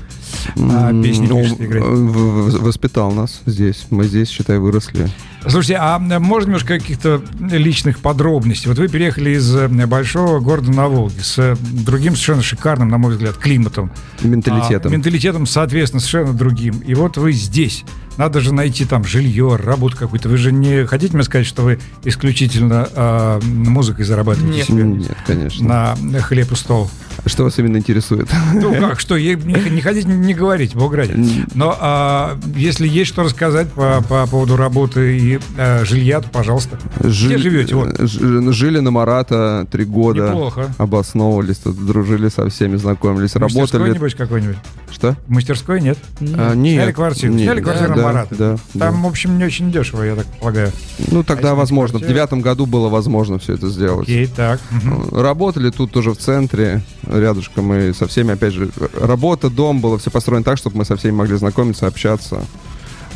а, 0.56 0.90
песни 1.02 1.26
ну, 1.26 1.42
пишет, 1.42 1.60
играет. 1.60 1.84
Воспитал 1.86 3.12
нас 3.12 3.42
здесь. 3.44 3.86
Мы 3.90 4.04
здесь, 4.04 4.30
считай, 4.30 4.58
выросли. 4.58 5.10
Слушайте, 5.48 5.78
а 5.80 5.98
можно 5.98 6.48
немножко 6.48 6.78
каких-то 6.78 7.22
личных 7.40 8.00
подробностей? 8.00 8.68
Вот 8.68 8.78
вы 8.78 8.88
переехали 8.88 9.30
из 9.30 9.54
э, 9.54 9.68
большого 9.86 10.40
города 10.40 10.70
на 10.70 10.88
Волге 10.88 11.20
с 11.22 11.38
э, 11.38 11.56
другим 11.60 12.14
совершенно 12.14 12.42
шикарным, 12.42 12.88
на 12.88 12.98
мой 12.98 13.12
взгляд, 13.12 13.36
климатом. 13.36 13.90
Менталитетом. 14.22 14.92
А, 14.92 14.94
менталитетом, 14.94 15.46
соответственно, 15.46 16.00
совершенно 16.00 16.36
другим. 16.36 16.80
И 16.80 16.94
вот 16.94 17.16
вы 17.16 17.32
здесь. 17.32 17.84
Надо 18.18 18.40
же 18.40 18.52
найти 18.52 18.84
там 18.84 19.04
жилье, 19.04 19.56
работу 19.56 19.96
какую-то. 19.96 20.28
Вы 20.28 20.38
же 20.38 20.52
не 20.52 20.84
хотите 20.86 21.14
мне 21.14 21.22
сказать, 21.22 21.46
что 21.46 21.62
вы 21.62 21.78
исключительно 22.04 22.88
а, 22.94 23.40
музыкой 23.40 24.04
зарабатываете 24.04 24.58
Нет. 24.58 24.66
себе 24.66 24.82
Нет, 24.82 25.16
конечно. 25.26 25.96
на 26.00 26.20
хлеб 26.20 26.52
и 26.52 26.56
стол? 26.56 26.90
Что 27.26 27.44
вас 27.44 27.58
именно 27.58 27.76
интересует? 27.76 28.28
Ну 28.54 28.74
как, 28.74 29.00
что, 29.00 29.18
не, 29.18 29.34
не 29.34 29.80
хотите 29.80 30.08
не 30.08 30.34
говорить, 30.34 30.74
бог 30.74 30.94
ради. 30.94 31.14
Но 31.54 31.76
а, 31.78 32.38
если 32.54 32.86
есть 32.86 33.10
что 33.10 33.22
рассказать 33.22 33.72
по, 33.72 34.02
по 34.08 34.26
поводу 34.26 34.56
работы 34.56 35.18
и 35.18 35.37
а, 35.56 35.84
жилья, 35.84 36.20
то 36.20 36.28
пожалуйста. 36.28 36.78
Жи- 37.02 37.38
живете? 37.38 37.74
Вот. 37.74 37.98
Ж- 37.98 38.52
Жили 38.52 38.80
на 38.80 38.90
Марата 38.90 39.66
три 39.70 39.84
года. 39.84 40.28
Неплохо. 40.28 40.72
Обосновывались, 40.78 41.58
тут 41.58 41.76
дружили 41.84 42.28
со 42.28 42.48
всеми, 42.48 42.76
знакомились, 42.76 43.32
В 43.34 43.40
мастерской, 43.40 43.78
работали. 43.80 43.94
небось, 43.94 44.14
какой-нибудь? 44.14 44.56
Что? 44.90 45.16
В 45.26 45.30
мастерской 45.30 45.80
нет? 45.80 45.98
А, 46.20 46.54
нет. 46.54 46.74
Сняли 46.82 46.92
квартиру. 46.92 47.32
Нет, 47.32 47.42
Сняли 47.44 47.60
квартиру 47.60 47.88
да, 47.90 47.96
на 47.96 48.02
Марата. 48.02 48.34
Да, 48.34 48.56
Там, 48.78 48.94
да. 48.94 49.00
в 49.02 49.06
общем, 49.06 49.38
не 49.38 49.44
очень 49.44 49.70
дешево, 49.70 50.02
я 50.02 50.16
так 50.16 50.26
полагаю. 50.40 50.72
Ну, 51.10 51.22
тогда 51.22 51.48
снять 51.48 51.58
возможно. 51.58 51.98
В 51.98 52.00
квартиру? 52.00 52.12
девятом 52.14 52.40
году 52.40 52.66
было 52.66 52.88
возможно 52.88 53.38
все 53.38 53.54
это 53.54 53.68
сделать. 53.68 54.04
Окей, 54.08 54.26
так. 54.26 54.60
мгм. 54.70 55.08
Работали 55.18 55.70
тут 55.70 55.92
тоже 55.92 56.12
в 56.12 56.16
центре, 56.18 56.82
рядышком, 57.06 57.72
и 57.74 57.92
со 57.92 58.06
всеми, 58.06 58.32
опять 58.32 58.52
же, 58.54 58.70
работа, 59.00 59.50
дом, 59.50 59.80
было 59.80 59.98
все 59.98 60.10
построено 60.10 60.44
так, 60.44 60.58
чтобы 60.58 60.78
мы 60.78 60.84
со 60.84 60.96
всеми 60.96 61.12
могли 61.14 61.36
знакомиться, 61.36 61.86
общаться, 61.86 62.42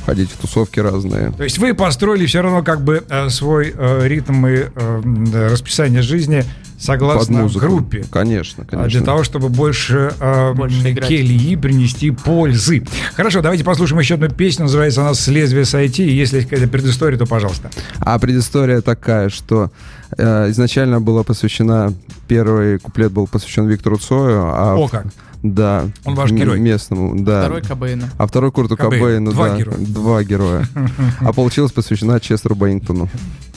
ходить 0.04 0.30
в 0.30 0.36
тусовки 0.36 0.80
разные. 0.80 1.32
То 1.32 1.44
есть 1.44 1.58
вы 1.58 1.74
построили 1.74 2.26
все 2.26 2.40
равно 2.42 2.62
как 2.62 2.82
бы 2.82 3.04
э, 3.08 3.28
свой 3.28 3.72
э, 3.76 4.08
ритм 4.08 4.46
и 4.46 4.64
э, 4.74 5.48
расписание 5.50 6.02
жизни 6.02 6.44
согласно 6.78 7.48
группе. 7.48 8.04
Конечно, 8.10 8.64
А, 8.64 8.70
конечно. 8.70 8.90
Для 8.90 9.06
того, 9.06 9.22
чтобы 9.22 9.48
больше, 9.48 10.12
э, 10.18 10.52
Больше 10.54 10.94
келии 10.94 11.54
принести 11.56 12.10
пользы. 12.10 12.84
Хорошо, 13.14 13.40
давайте 13.40 13.64
послушаем 13.64 14.00
еще 14.00 14.14
одну 14.14 14.28
песню. 14.28 14.64
Называется 14.64 15.02
она 15.02 15.14
«С 15.14 15.28
лезвия 15.28 15.64
сойти». 15.64 16.04
И 16.04 16.12
если 16.12 16.38
есть 16.38 16.48
какая-то 16.48 16.70
предыстория, 16.70 17.18
то 17.18 17.26
пожалуйста. 17.26 17.70
А 18.00 18.18
предыстория 18.18 18.80
такая, 18.80 19.28
что 19.28 19.70
э, 20.16 20.50
изначально 20.50 21.00
была 21.00 21.22
посвящена, 21.22 21.94
первый 22.26 22.78
куплет 22.80 23.12
был 23.12 23.26
посвящен 23.28 23.66
Виктору 23.68 23.98
Цою, 23.98 24.42
а 24.46 24.74
О 24.76 24.88
как. 24.88 25.06
Да, 25.42 25.88
Он 26.04 26.14
ваш 26.14 26.30
герой. 26.30 26.60
местному, 26.60 27.20
да. 27.22 27.40
Второй 27.40 27.62
Кобейна. 27.62 28.10
А 28.18 28.26
второй 28.26 28.52
Курту 28.52 28.76
Кобейн. 28.76 29.02
Кобейну, 29.02 29.32
Два 29.32 29.48
да, 29.48 29.56
героя. 29.58 29.76
два 29.78 30.22
героя. 30.24 30.68
А 31.20 31.32
получилось 31.32 31.72
посвящена 31.72 32.20
Честеру 32.20 32.54
Беннингтону. 32.54 33.08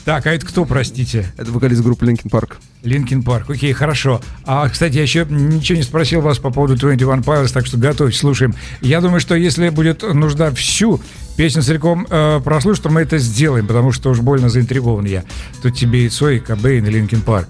Так, 0.03 0.27
а 0.27 0.33
это 0.33 0.45
кто, 0.45 0.65
простите? 0.65 1.25
Это 1.35 1.51
вокалист 1.51 1.81
группы 1.81 2.05
Linkin 2.05 2.29
Park. 2.29 2.57
Linkin 2.83 3.23
Park. 3.23 3.49
Окей, 3.49 3.73
хорошо. 3.73 4.21
А, 4.45 4.69
кстати, 4.69 4.97
я 4.97 5.01
еще 5.01 5.25
ничего 5.27 5.77
не 5.77 5.83
спросил 5.83 6.21
вас 6.21 6.37
по 6.37 6.51
поводу 6.51 6.75
21 6.75 7.21
Pilots, 7.21 7.51
так 7.51 7.65
что 7.65 7.77
готовьтесь, 7.77 8.19
слушаем. 8.19 8.53
Я 8.81 9.01
думаю, 9.01 9.19
что 9.19 9.33
если 9.33 9.69
будет 9.69 10.03
нужда 10.03 10.51
всю 10.51 11.01
песню 11.37 11.63
целиком 11.63 12.05
э, 12.07 12.39
прослушать, 12.43 12.83
то 12.83 12.89
мы 12.91 13.01
это 13.01 13.17
сделаем, 13.17 13.65
потому 13.65 13.91
что 13.91 14.11
уж 14.11 14.19
больно 14.19 14.47
заинтригован 14.49 15.05
я. 15.05 15.23
Тут 15.63 15.75
тебе 15.75 16.05
и 16.05 16.09
Цой, 16.09 16.37
и 16.37 16.39
Кобейн, 16.39 16.85
и 16.85 16.89
Линкин 16.91 17.21
Парк. 17.21 17.49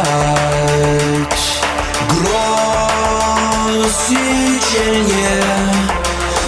Печать 0.00 1.60
Гроз 2.08 3.98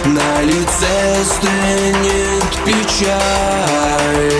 На 0.04 0.42
лице 0.42 1.24
стынет 1.24 2.44
печаль 2.64 4.31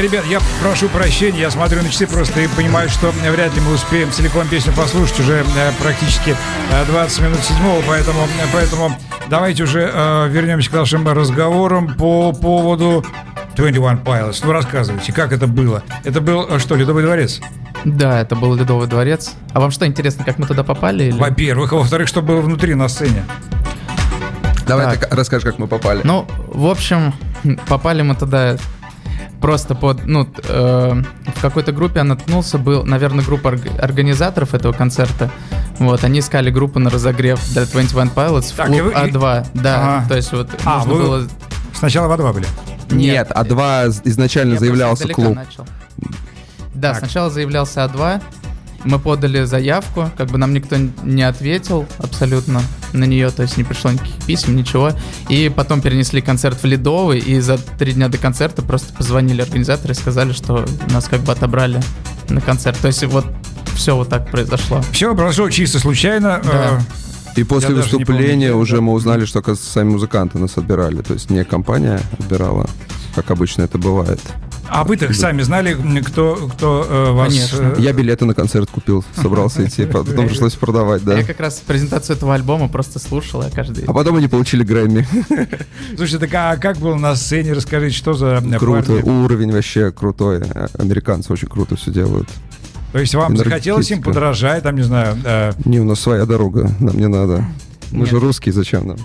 ребят, 0.00 0.24
я 0.26 0.40
прошу 0.62 0.88
прощения, 0.88 1.40
я 1.40 1.50
смотрю 1.50 1.82
на 1.82 1.88
часы 1.88 2.06
просто 2.06 2.40
и 2.40 2.48
понимаю, 2.48 2.88
что 2.88 3.10
вряд 3.10 3.54
ли 3.54 3.60
мы 3.60 3.74
успеем 3.74 4.10
целиком 4.12 4.46
песню 4.48 4.72
послушать 4.72 5.20
уже 5.20 5.44
э, 5.56 5.72
практически 5.80 6.36
э, 6.70 6.84
20 6.86 7.20
минут 7.20 7.38
седьмого, 7.40 7.82
поэтому, 7.86 8.22
э, 8.22 8.46
поэтому 8.52 8.96
давайте 9.28 9.64
уже 9.64 9.90
э, 9.92 10.28
вернемся 10.28 10.70
к 10.70 10.74
нашим 10.74 11.06
разговорам 11.06 11.94
по 11.94 12.32
поводу 12.32 13.04
21 13.56 13.98
Pilots. 13.98 14.40
Ну, 14.44 14.52
рассказывайте, 14.52 15.12
как 15.12 15.32
это 15.32 15.46
было? 15.46 15.82
Это 16.04 16.20
был, 16.20 16.46
э, 16.48 16.58
что, 16.58 16.76
Ледовый 16.76 17.02
дворец? 17.02 17.40
Да, 17.84 18.20
это 18.20 18.36
был 18.36 18.54
Ледовый 18.54 18.86
дворец. 18.86 19.32
А 19.52 19.60
вам 19.60 19.70
что 19.70 19.86
интересно, 19.86 20.24
как 20.24 20.38
мы 20.38 20.46
туда 20.46 20.64
попали? 20.64 21.04
Или... 21.04 21.18
Во-первых, 21.18 21.72
а 21.72 21.76
во-вторых, 21.76 22.08
что 22.08 22.22
было 22.22 22.40
внутри 22.40 22.74
на 22.74 22.88
сцене? 22.88 23.24
Давай 24.66 24.86
Так. 24.96 25.08
ты 25.08 25.16
расскажешь, 25.16 25.44
как 25.44 25.58
мы 25.58 25.66
попали. 25.66 26.00
Ну, 26.04 26.26
в 26.46 26.66
общем, 26.66 27.12
попали 27.66 28.02
мы 28.02 28.14
туда 28.14 28.56
просто 29.40 29.74
под, 29.74 30.06
ну, 30.06 30.28
э, 30.48 31.02
в 31.36 31.40
какой-то 31.40 31.72
группе 31.72 31.98
я 32.00 32.04
наткнулся, 32.04 32.58
был, 32.58 32.84
наверное, 32.84 33.24
группа 33.24 33.48
орг- 33.48 33.78
организаторов 33.80 34.54
этого 34.54 34.72
концерта. 34.72 35.30
Вот, 35.78 36.04
они 36.04 36.18
искали 36.20 36.50
группу 36.50 36.78
на 36.78 36.90
разогрев 36.90 37.40
для 37.52 37.64
21 37.64 38.10
Pilots 38.14 38.52
в 38.52 38.56
Так, 38.56 38.66
клуб 38.66 38.82
вы- 38.82 38.90
и- 38.92 38.94
А2. 38.94 39.46
Да, 39.54 39.96
Ага. 39.98 40.08
то 40.08 40.16
есть 40.16 40.32
вот 40.32 40.48
А, 40.64 40.76
нужно 40.78 40.92
вы- 40.94 41.02
было... 41.02 41.28
Сначала 41.72 42.08
во 42.08 42.16
два 42.16 42.32
были. 42.32 42.46
Нет, 42.90 43.30
а 43.34 43.44
два 43.44 43.86
изначально 43.86 44.54
Я 44.54 44.58
заявлялся 44.60 45.08
клуб. 45.08 45.34
начал. 45.36 45.66
Да, 46.74 46.90
Так. 46.90 46.98
сначала 46.98 47.30
заявлялся 47.30 47.84
А2. 47.84 48.20
Мы 48.84 48.98
подали 48.98 49.44
заявку, 49.44 50.10
как 50.16 50.28
бы 50.28 50.38
нам 50.38 50.54
никто 50.54 50.76
не 51.04 51.22
ответил 51.22 51.86
абсолютно 51.98 52.62
на 52.92 53.04
нее, 53.04 53.30
то 53.30 53.42
есть 53.42 53.56
не 53.56 53.64
пришло 53.64 53.90
никаких 53.90 54.14
писем, 54.26 54.56
ничего. 54.56 54.92
И 55.28 55.52
потом 55.54 55.80
перенесли 55.80 56.20
концерт 56.20 56.62
в 56.62 56.66
Ледовый, 56.66 57.18
и 57.18 57.40
за 57.40 57.58
три 57.58 57.92
дня 57.92 58.08
до 58.08 58.18
концерта 58.18 58.62
просто 58.62 58.92
позвонили 58.94 59.42
организаторы 59.42 59.92
и 59.92 59.96
сказали, 59.96 60.32
что 60.32 60.64
нас 60.90 61.08
как 61.08 61.20
бы 61.20 61.32
отобрали 61.32 61.80
на 62.28 62.40
концерт. 62.40 62.78
То 62.78 62.88
есть 62.88 63.04
вот 63.04 63.26
все 63.74 63.94
вот 63.96 64.08
так 64.08 64.30
произошло. 64.30 64.82
Все 64.92 65.14
произошло 65.14 65.50
чисто 65.50 65.78
случайно. 65.78 66.40
Да. 66.42 66.80
э, 67.36 67.40
И 67.40 67.44
после 67.44 67.70
Я 67.70 67.82
выступления 67.82 68.48
помню, 68.50 68.62
уже 68.62 68.76
да. 68.76 68.82
мы 68.82 68.92
узнали, 68.92 69.24
что, 69.24 69.38
оказывается, 69.40 69.70
сами 69.72 69.90
музыканты 69.90 70.38
нас 70.38 70.56
отбирали. 70.56 71.02
То 71.02 71.14
есть 71.14 71.30
не 71.30 71.44
компания 71.44 72.00
отбирала, 72.18 72.68
как 73.14 73.30
обычно 73.30 73.62
это 73.62 73.78
бывает. 73.78 74.20
А 74.72 74.84
вы-то 74.84 75.12
сами 75.12 75.42
знали, 75.42 75.76
кто, 76.02 76.48
кто 76.54 76.86
э, 76.88 77.10
вас... 77.12 77.28
Конечно. 77.28 77.74
э, 77.76 77.80
Я 77.80 77.92
билеты 77.92 78.24
на 78.24 78.34
концерт 78.34 78.70
купил, 78.70 79.04
собрался 79.20 79.64
идти, 79.66 79.84
потом 79.84 80.28
пришлось 80.28 80.54
продавать, 80.54 81.02
да. 81.02 81.18
Я 81.18 81.24
как 81.24 81.40
раз 81.40 81.60
презентацию 81.66 82.16
этого 82.16 82.34
альбома 82.34 82.68
просто 82.68 82.98
слушал, 83.00 83.42
я 83.42 83.50
каждый... 83.50 83.84
А 83.86 83.92
потом 83.92 84.16
они 84.16 84.28
получили 84.28 84.62
Грэмми. 84.62 85.06
Слушайте, 85.96 86.26
так 86.26 86.30
а 86.34 86.56
как 86.56 86.76
было 86.78 86.94
на 86.94 87.16
сцене? 87.16 87.52
Расскажите, 87.52 87.96
что 87.96 88.14
за 88.14 88.42
э, 88.44 88.58
Круто, 88.58 88.92
парни? 88.92 89.10
уровень 89.10 89.52
вообще 89.52 89.90
крутой. 89.90 90.42
А- 90.42 90.68
Американцы 90.78 91.32
очень 91.32 91.48
круто 91.48 91.74
все 91.76 91.90
делают. 91.90 92.28
То 92.92 92.98
есть 92.98 93.14
вам 93.14 93.36
захотелось 93.36 93.90
им 93.90 94.02
подражать, 94.02 94.62
там, 94.62 94.76
не 94.76 94.82
знаю, 94.82 95.16
э, 95.24 95.52
Не, 95.64 95.80
у 95.80 95.84
нас 95.84 96.00
своя 96.00 96.26
дорога, 96.26 96.70
нам 96.80 96.96
не 96.96 97.08
надо. 97.08 97.44
Мы 97.90 98.06
же 98.06 98.14
Нет. 98.14 98.22
русские, 98.22 98.52
зачем 98.52 98.86
нам? 98.86 98.98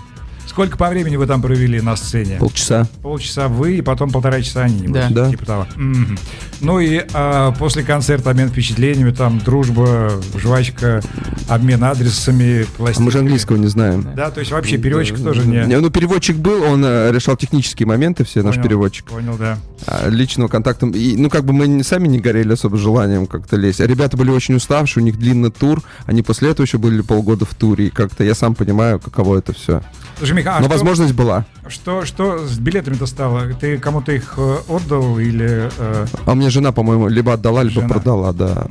Сколько 0.56 0.78
по 0.78 0.88
времени 0.88 1.16
вы 1.16 1.26
там 1.26 1.42
провели 1.42 1.82
на 1.82 1.96
сцене? 1.96 2.38
Полчаса. 2.38 2.88
Полчаса 3.02 3.46
вы, 3.48 3.76
и 3.76 3.82
потом 3.82 4.10
полтора 4.10 4.40
часа 4.40 4.62
они, 4.62 4.88
Да. 4.88 5.08
Да. 5.10 5.28
типа 5.30 5.44
того. 5.44 5.66
Мгм. 5.76 6.16
Ну 6.60 6.80
и 6.80 7.04
а, 7.12 7.52
после 7.52 7.82
концерта 7.82 8.30
обмен 8.30 8.48
впечатлениями, 8.48 9.10
там 9.10 9.38
дружба, 9.38 10.10
жвачка, 10.36 11.02
обмен 11.48 11.84
адресами, 11.84 12.62
А 12.62 12.66
пластинками. 12.76 13.04
мы 13.04 13.12
же 13.12 13.18
английского 13.18 13.56
не 13.56 13.66
знаем. 13.66 14.06
Да, 14.16 14.30
то 14.30 14.40
есть 14.40 14.52
вообще 14.52 14.78
переводчик 14.78 15.22
тоже 15.22 15.46
не... 15.46 15.66
Не, 15.66 15.78
ну, 15.80 15.90
переводчик 15.90 16.36
был, 16.36 16.62
он 16.62 16.82
э, 16.84 17.10
решал 17.12 17.36
технические 17.36 17.86
моменты 17.86 18.24
все, 18.24 18.42
наш 18.42 18.54
Понял, 18.54 18.64
переводчик. 18.68 19.04
Понял, 19.06 19.36
да. 19.38 19.58
А 19.86 20.08
личного 20.08 20.48
контакта... 20.48 20.86
И, 20.86 21.16
ну, 21.16 21.28
как 21.28 21.44
бы 21.44 21.52
мы 21.52 21.84
сами 21.84 22.08
не 22.08 22.18
горели 22.20 22.54
особо 22.54 22.78
желанием 22.78 23.26
как-то 23.26 23.56
лезть. 23.56 23.80
А 23.82 23.86
ребята 23.86 24.16
были 24.16 24.30
очень 24.30 24.54
уставшие, 24.54 25.02
у 25.02 25.04
них 25.06 25.18
длинный 25.18 25.50
тур. 25.50 25.82
Они 26.06 26.22
после 26.22 26.50
этого 26.50 26.64
еще 26.64 26.78
были 26.78 27.02
полгода 27.02 27.44
в 27.44 27.54
туре. 27.54 27.88
И 27.88 27.90
как-то 27.90 28.24
я 28.24 28.34
сам 28.34 28.54
понимаю, 28.54 28.98
каково 28.98 29.38
это 29.38 29.52
все. 29.52 29.82
Слушай, 30.18 30.32
Миха, 30.32 30.52
а 30.56 30.60
Но 30.60 30.64
что- 30.66 30.72
возможность 30.72 31.12
была. 31.12 31.44
Что, 31.68 32.04
что 32.06 32.46
с 32.46 32.58
билетами-то 32.58 33.04
стало? 33.06 33.52
Ты 33.60 33.76
кому-то 33.76 34.12
их 34.12 34.34
э, 34.38 34.56
отдал 34.68 35.18
или... 35.18 35.68
э, 35.76 36.06
А 36.24 36.32
у 36.32 36.34
меня 36.34 36.45
жена, 36.50 36.72
по-моему, 36.72 37.08
либо 37.08 37.32
отдала, 37.32 37.62
либо 37.62 37.82
Жена. 37.82 37.88
продала, 37.88 38.32
да. 38.32 38.66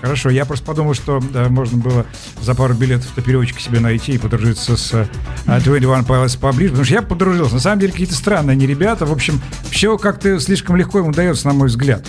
Хорошо, 0.00 0.30
я 0.30 0.44
просто 0.44 0.66
подумал, 0.66 0.94
что 0.94 1.20
да, 1.32 1.48
можно 1.48 1.78
было 1.78 2.06
за 2.40 2.54
пару 2.56 2.74
билетов 2.74 3.06
то 3.14 3.22
переводчика 3.22 3.60
себе 3.60 3.78
найти 3.78 4.12
и 4.12 4.18
подружиться 4.18 4.76
с 4.76 4.92
э, 4.94 5.06
21 5.46 5.88
Pilots 6.00 6.38
поближе, 6.38 6.70
потому 6.70 6.84
что 6.84 6.94
я 6.94 7.02
подружился. 7.02 7.54
На 7.54 7.60
самом 7.60 7.78
деле 7.78 7.92
какие-то 7.92 8.14
странные 8.14 8.54
они 8.54 8.66
ребята. 8.66 9.06
В 9.06 9.12
общем, 9.12 9.40
все 9.70 9.96
как-то 9.98 10.40
слишком 10.40 10.74
легко 10.74 10.98
им 10.98 11.06
удается, 11.06 11.46
на 11.46 11.54
мой 11.54 11.68
взгляд. 11.68 12.04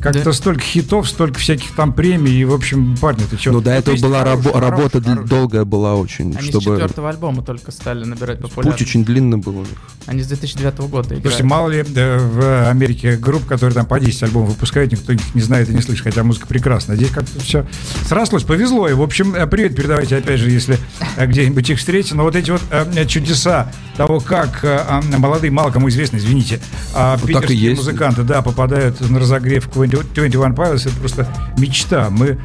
Как-то 0.00 0.24
Да. 0.24 0.32
столько 0.32 0.60
хитов, 0.60 1.08
столько 1.08 1.38
всяких 1.38 1.72
там 1.74 1.92
премий, 1.92 2.32
и, 2.32 2.44
в 2.44 2.52
общем, 2.52 2.96
парни, 2.98 3.22
ты 3.30 3.36
что? 3.38 3.52
Но 3.52 3.60
до 3.60 3.70
этого 3.72 3.96
была 3.96 4.22
рабо- 4.24 4.58
работа 4.58 4.98
дл- 4.98 5.26
долгая 5.26 5.64
была 5.64 5.94
очень, 5.94 6.36
Они 6.36 6.46
с 6.46 6.50
чтобы... 6.50 6.60
четвертого 6.64 7.08
альбома 7.08 7.42
только 7.42 7.72
стали 7.72 8.04
набирать 8.04 8.40
популярность. 8.40 8.78
Путь 8.78 8.86
очень 8.88 9.04
длинный 9.04 9.38
был 9.38 9.56
у 9.58 9.60
них. 9.60 9.68
Они 10.06 10.22
с 10.22 10.26
2009 10.28 10.78
года 10.88 11.08
играют. 11.08 11.22
Слушайте, 11.22 11.44
мало 11.44 11.68
ли 11.70 11.82
э, 11.94 12.18
в 12.18 12.68
Америке 12.70 13.16
групп, 13.16 13.46
которые 13.46 13.74
там 13.74 13.86
по 13.86 13.98
10 13.98 14.22
альбомов 14.24 14.50
выпускают, 14.50 14.92
никто 14.92 15.12
их 15.12 15.34
не 15.34 15.40
знает 15.40 15.68
и 15.70 15.74
не 15.74 15.80
слышит, 15.82 16.04
хотя 16.04 16.22
музыка 16.22 16.46
прекрасная. 16.46 16.96
Здесь 16.96 17.10
как-то 17.10 17.40
все 17.40 17.66
срослось, 18.06 18.44
повезло. 18.44 18.88
И, 18.88 18.92
в 18.92 19.02
общем, 19.02 19.34
э, 19.34 19.46
привет 19.46 19.74
передавайте, 19.74 20.16
опять 20.16 20.38
же, 20.40 20.50
если 20.50 20.78
э, 21.16 21.26
где-нибудь 21.26 21.68
их 21.70 21.78
встретите. 21.78 22.14
Но 22.14 22.22
вот 22.22 22.36
эти 22.36 22.50
вот 22.50 22.62
э, 22.70 23.06
чудеса 23.06 23.72
того, 23.96 24.20
как 24.20 24.62
э, 24.62 24.78
а, 24.88 25.00
молодые, 25.16 25.50
мало 25.50 25.70
кому 25.70 25.88
известны, 25.88 26.18
извините, 26.18 26.60
так 26.92 27.24
и 27.24 27.26
питерские 27.28 27.60
есть. 27.60 27.78
музыканты, 27.78 28.22
да, 28.22 28.42
попадают 28.42 29.00
на 29.10 29.18
разогрев 29.18 29.68
к 29.68 29.76
21 29.88 30.52
Pilots, 30.52 30.88
это 30.88 30.96
просто 30.98 31.28
мечта. 31.58 32.10
Мы 32.10 32.38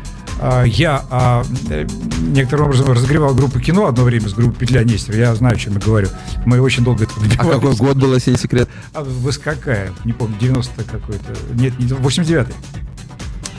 а, 0.43 0.63
я 0.63 1.05
а, 1.11 1.43
э, 1.69 1.85
некоторым 2.19 2.65
образом 2.65 2.91
разогревал 2.91 3.35
группу 3.35 3.59
кино 3.59 3.85
одно 3.85 4.03
время 4.03 4.27
с 4.27 4.33
группой 4.33 4.57
Петля 4.57 4.83
Нестер. 4.83 5.15
Я 5.15 5.35
знаю, 5.35 5.55
о 5.55 5.59
чем 5.59 5.73
я 5.73 5.79
говорю. 5.79 6.07
Мы 6.45 6.59
очень 6.59 6.83
долго 6.83 7.03
это 7.03 7.13
А 7.15 7.29
какой 7.37 7.53
добивались. 7.53 7.77
год 7.77 7.97
был, 7.97 8.15
если 8.15 8.31
не 8.31 8.37
секрет? 8.37 8.67
А 8.93 9.03
вы 9.03 9.31
с 9.31 9.37
какая? 9.37 9.91
Не 10.03 10.13
помню, 10.13 10.35
90 10.39 10.83
какой-то. 10.83 11.35
Нет, 11.53 11.77
не 11.77 11.85
89-й. 11.85 12.53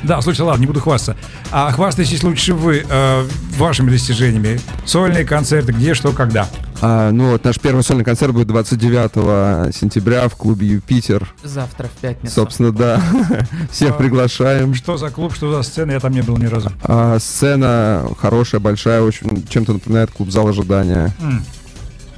Да, 0.03 0.21
слушай, 0.21 0.41
ладно, 0.41 0.61
не 0.61 0.67
буду 0.67 0.81
хвастаться. 0.81 1.17
А 1.53 1.71
хвастайтесь 1.71 2.25
лучше 2.25 2.55
вы 2.55 2.85
э, 2.89 3.29
вашими 3.57 3.91
достижениями. 3.91 4.61
Сольные 4.85 5.25
концерты, 5.25 5.71
где, 5.71 5.95
что, 5.95 6.11
когда. 6.11 6.49
А, 6.85 7.13
ну 7.13 7.31
вот 7.31 7.45
наш 7.45 7.61
первый 7.61 7.85
сольный 7.85 8.05
концерт 8.05 8.33
будет 8.33 8.49
29 8.49 9.73
сентября 9.73 10.29
в 10.29 10.35
клубе 10.35 10.67
Юпитер. 10.67 11.33
Завтра 11.45 11.87
в 11.87 11.93
пятницу. 11.93 12.35
Собственно, 12.35 12.73
да. 12.73 13.01
Всех 13.71 13.93
А, 13.93 13.95
приглашаем. 13.95 14.75
Что 14.75 14.97
за 14.97 15.11
клуб, 15.11 15.33
что 15.33 15.53
за 15.55 15.63
сцена, 15.63 15.93
я 15.93 16.01
там 16.01 16.13
не 16.13 16.23
был 16.23 16.37
ни 16.39 16.47
разу. 16.47 16.73
А, 16.83 17.19
сцена 17.21 18.09
хорошая, 18.19 18.61
большая, 18.61 19.01
очень 19.01 19.47
чем-то 19.49 19.75
напоминает 19.75 20.11
клуб 20.11 20.31
зал 20.31 20.49
ожидания. 20.49 21.15
М. 21.21 21.45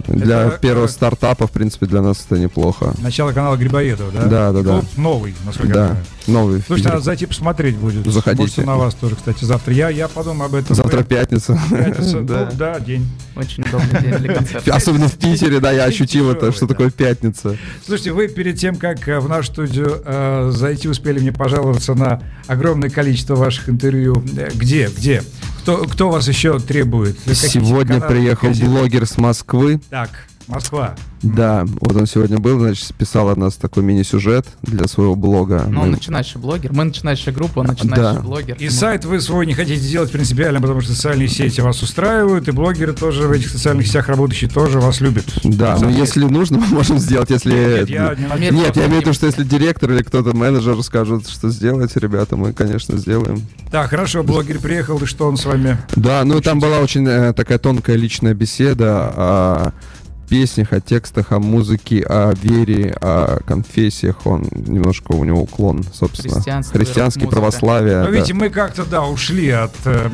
Для 0.06 0.42
Это, 0.48 0.58
первого 0.58 0.84
э, 0.86 0.88
стартапа, 0.88 1.46
в 1.46 1.50
принципе, 1.50 1.86
для 1.86 2.02
нас 2.02 2.24
это 2.28 2.38
неплохо. 2.40 2.94
Начало 2.98 3.32
канала 3.32 3.56
Грибоедова, 3.56 4.10
да? 4.12 4.24
Да, 4.26 4.52
да, 4.52 4.62
да. 4.62 4.82
Новый, 4.96 5.34
насколько 5.44 5.68
я 5.68 5.74
Да, 5.74 5.86
знаю. 5.88 6.04
новый. 6.26 6.60
в 6.60 6.66
Слушайте, 6.66 6.88
надо 6.90 7.02
зайти 7.02 7.26
посмотреть 7.26 7.76
будет. 7.76 8.06
Заходите. 8.06 8.42
Может, 8.42 8.66
на 8.66 8.76
вас 8.76 8.94
тоже, 8.94 9.16
кстати, 9.16 9.44
завтра. 9.44 9.72
Я, 9.74 9.88
я 9.90 10.08
подумаю 10.08 10.46
об 10.46 10.54
этом. 10.54 10.74
Завтра 10.76 11.02
пятница. 11.02 11.58
Пятница. 11.70 12.20
Да. 12.24 12.48
Ну, 12.50 12.56
да, 12.56 12.80
день. 12.80 13.06
Очень 13.36 13.64
удобный 13.64 14.00
день 14.00 14.14
для 14.18 14.34
концерта. 14.34 14.74
Особенно 14.74 15.08
в 15.08 15.14
Питере, 15.14 15.60
да, 15.60 15.72
я 15.72 15.84
ощутил 15.84 16.30
это, 16.30 16.52
что 16.52 16.66
такое 16.66 16.90
пятница. 16.90 17.56
Слушайте, 17.84 18.12
вы 18.12 18.28
перед 18.28 18.58
тем, 18.58 18.76
как 18.76 19.06
э, 19.08 19.20
в 19.20 19.28
нашу 19.28 19.52
студию 19.52 20.02
э, 20.04 20.50
зайти, 20.54 20.88
успели 20.88 21.18
мне 21.18 21.32
пожаловаться 21.32 21.94
на 21.94 22.22
огромное 22.46 22.90
количество 22.90 23.34
ваших 23.34 23.68
интервью. 23.68 24.22
Э, 24.36 24.48
Где? 24.54 24.88
Где? 24.88 25.22
Кто, 25.64 25.78
кто 25.86 26.10
вас 26.10 26.28
еще 26.28 26.58
требует? 26.58 27.16
Какие 27.20 27.34
Сегодня 27.46 27.98
каналы, 27.98 28.14
приехал 28.14 28.50
блогер 28.50 29.06
с 29.06 29.16
Москвы. 29.16 29.80
Так, 29.88 30.10
Москва. 30.46 30.94
Да, 31.22 31.64
вот 31.80 31.96
он 31.96 32.06
сегодня 32.06 32.38
был, 32.38 32.58
значит, 32.60 32.94
писал 32.96 33.30
от 33.30 33.38
нас 33.38 33.54
такой 33.54 33.82
мини-сюжет 33.82 34.46
для 34.62 34.86
своего 34.88 35.16
блога. 35.16 35.64
Ну, 35.68 35.80
он 35.80 35.86
Мы- 35.86 35.92
начинающий 35.96 36.38
блогер. 36.38 36.70
Мы 36.74 36.84
начинающая 36.84 37.32
группа, 37.32 37.60
он 37.60 37.66
начинающий 37.66 38.16
Да. 38.16 38.20
блогер. 38.20 38.56
И 38.60 38.64
Мы- 38.66 38.70
сайт 38.70 39.06
вы 39.06 39.20
свой 39.22 39.46
не 39.46 39.54
хотите 39.54 39.80
делать 39.88 40.12
принципиально, 40.12 40.60
потому 40.60 40.82
что 40.82 40.92
социальные 40.92 41.28
сети 41.28 41.62
вас 41.62 41.82
устраивают, 41.82 42.46
и 42.48 42.50
блогеры 42.50 42.92
тоже 42.92 43.26
в 43.26 43.30
этих 43.32 43.48
социальных 43.48 43.86
сетях 43.86 44.08
работающие 44.08 44.50
тоже 44.50 44.80
вас 44.80 45.00
любят. 45.00 45.24
Да, 45.44 45.78
но 45.80 45.88
если 45.88 46.24
нужно, 46.24 46.58
мы 46.60 46.66
можем 46.66 46.98
сделать, 46.98 47.30
если... 47.30 47.50
Нет, 47.54 47.88
я 47.88 48.14
не 48.38 48.50
Нет, 48.50 48.76
я 48.76 48.86
имею 48.86 48.98
в 48.98 49.04
виду, 49.04 49.14
что 49.14 49.24
если 49.26 49.44
директор 49.44 49.90
или 49.92 50.02
кто-то 50.02 50.36
менеджер 50.36 50.82
скажут, 50.82 51.26
что 51.28 51.48
сделать, 51.48 51.96
ребята, 51.96 52.36
мы, 52.36 52.52
конечно, 52.52 52.98
сделаем. 52.98 53.40
Так, 53.70 53.88
хорошо, 53.90 54.22
блогер 54.22 54.58
приехал, 54.58 54.98
и 54.98 55.06
что 55.06 55.26
он 55.26 55.38
с 55.38 55.46
вами? 55.46 55.78
Да, 55.96 56.22
ну 56.24 56.40
там 56.42 56.60
была 56.60 56.80
очень 56.80 57.06
э, 57.08 57.32
такая 57.32 57.58
тонкая 57.58 57.96
личная 57.96 58.34
беседа. 58.34 59.12
а, 59.16 59.72
песнях, 60.34 60.72
о 60.72 60.80
текстах, 60.80 61.30
о 61.30 61.38
музыке, 61.38 62.04
о 62.08 62.34
вере, 62.34 62.96
о 63.00 63.38
конфессиях. 63.46 64.26
Он 64.26 64.44
немножко 64.52 65.12
у 65.12 65.22
него 65.22 65.42
уклон, 65.42 65.84
собственно. 65.92 66.40
Христианский, 66.40 67.26
рок-музыка. 67.26 67.28
православие. 67.28 67.98
Но 67.98 68.06
да. 68.06 68.10
видите, 68.10 68.34
мы 68.34 68.50
как-то, 68.50 68.84
да, 68.84 69.04
ушли 69.04 69.50
от 69.50 69.70
э, 69.84 70.10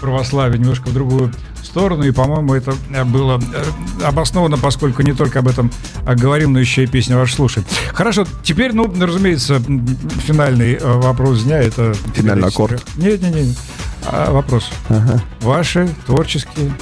православия 0.00 0.58
немножко 0.58 0.88
в 0.88 0.92
другую 0.92 1.32
сторону, 1.62 2.02
и, 2.02 2.10
по-моему, 2.10 2.54
это 2.54 2.74
э, 2.92 3.04
было 3.04 3.40
э, 3.40 4.04
обосновано, 4.04 4.58
поскольку 4.58 5.02
не 5.02 5.12
только 5.12 5.38
об 5.38 5.46
этом 5.46 5.70
э, 6.06 6.16
говорим, 6.16 6.54
но 6.54 6.58
еще 6.58 6.82
и 6.82 6.88
песню 6.88 7.16
вашу 7.16 7.36
слушаем. 7.36 7.64
Хорошо, 7.92 8.26
теперь, 8.42 8.72
ну, 8.72 8.92
разумеется, 9.00 9.62
финальный 10.26 10.72
э, 10.72 10.84
вопрос 10.84 11.44
дня, 11.44 11.62
это... 11.62 11.94
Финальный 12.14 12.48
аккорд. 12.48 12.82
Нет, 12.96 13.22
нет, 13.22 13.32
нет. 13.32 13.56
А, 14.06 14.32
вопрос. 14.32 14.70
Ага. 14.88 15.22
Ваши 15.40 15.88
творческие... 16.04 16.72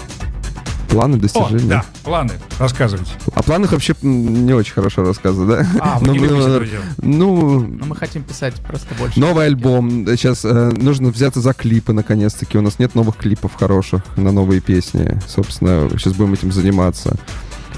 Планы 0.90 1.16
О, 1.16 1.18
достижения. 1.18 1.68
да, 1.68 1.84
планы. 2.02 2.32
Рассказывайте. 2.58 3.12
О 3.34 3.42
планах 3.42 3.72
вообще 3.72 3.94
не 4.02 4.52
очень 4.52 4.72
хорошо 4.72 5.04
рассказывать, 5.04 5.48
да? 5.48 5.66
А, 5.80 5.98
вы 6.00 6.06
Но 6.08 6.12
не 6.12 6.18
мы, 6.18 6.26
этого 6.26 6.66
делать. 6.66 6.70
Ну, 7.00 7.60
Но 7.60 7.86
мы 7.86 7.96
хотим 7.96 8.22
писать 8.24 8.54
просто 8.66 8.88
больше. 8.98 9.18
Новый 9.20 9.48
музыки. 9.50 9.66
альбом. 9.66 10.06
Сейчас 10.16 10.44
э, 10.44 10.70
нужно 10.76 11.10
взяться 11.10 11.40
за 11.40 11.52
клипы, 11.54 11.92
наконец-таки. 11.92 12.58
У 12.58 12.60
нас 12.60 12.78
нет 12.78 12.94
новых 12.94 13.16
клипов 13.16 13.54
хороших 13.54 14.02
на 14.16 14.32
новые 14.32 14.60
песни. 14.60 15.18
Собственно, 15.28 15.88
сейчас 15.90 16.14
будем 16.14 16.32
этим 16.34 16.50
заниматься. 16.52 17.16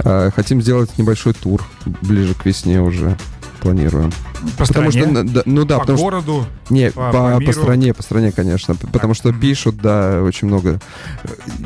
Э, 0.05 0.31
хотим 0.35 0.62
сделать 0.62 0.96
небольшой 0.96 1.35
тур 1.35 1.62
ближе 2.01 2.35
к 2.35 2.46
весне 2.46 2.81
уже. 2.81 3.18
Планируем. 3.62 4.11
По 4.59 4.66
потому 4.66 4.90
стране, 4.90 5.12
что, 5.14 5.22
да, 5.25 5.42
ну 5.46 5.64
да, 5.64 5.75
по 5.77 5.81
потому 5.83 5.98
что 5.98 6.05
городу. 6.05 6.46
не 6.68 6.90
по- 6.90 7.12
по, 7.12 7.38
по 7.38 7.40
по, 7.46 7.53
стране, 7.53 7.94
по 7.94 8.03
стране, 8.03 8.33
конечно, 8.33 8.75
п- 8.75 8.88
потому 8.88 9.14
что 9.14 9.33
пишут, 9.33 9.77
да, 9.77 10.20
очень 10.22 10.48
много 10.48 10.81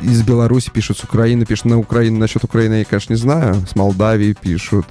из 0.02 0.22
Беларуси 0.22 0.70
пишут, 0.70 0.98
с 0.98 1.04
Украины 1.04 1.46
пишут, 1.46 1.64
на 1.64 1.78
Украине 1.78 2.18
насчет 2.18 2.44
Украины 2.44 2.74
я, 2.80 2.84
конечно, 2.84 3.14
не 3.14 3.18
знаю, 3.18 3.54
с 3.66 3.74
Молдавии 3.76 4.34
пишут, 4.38 4.84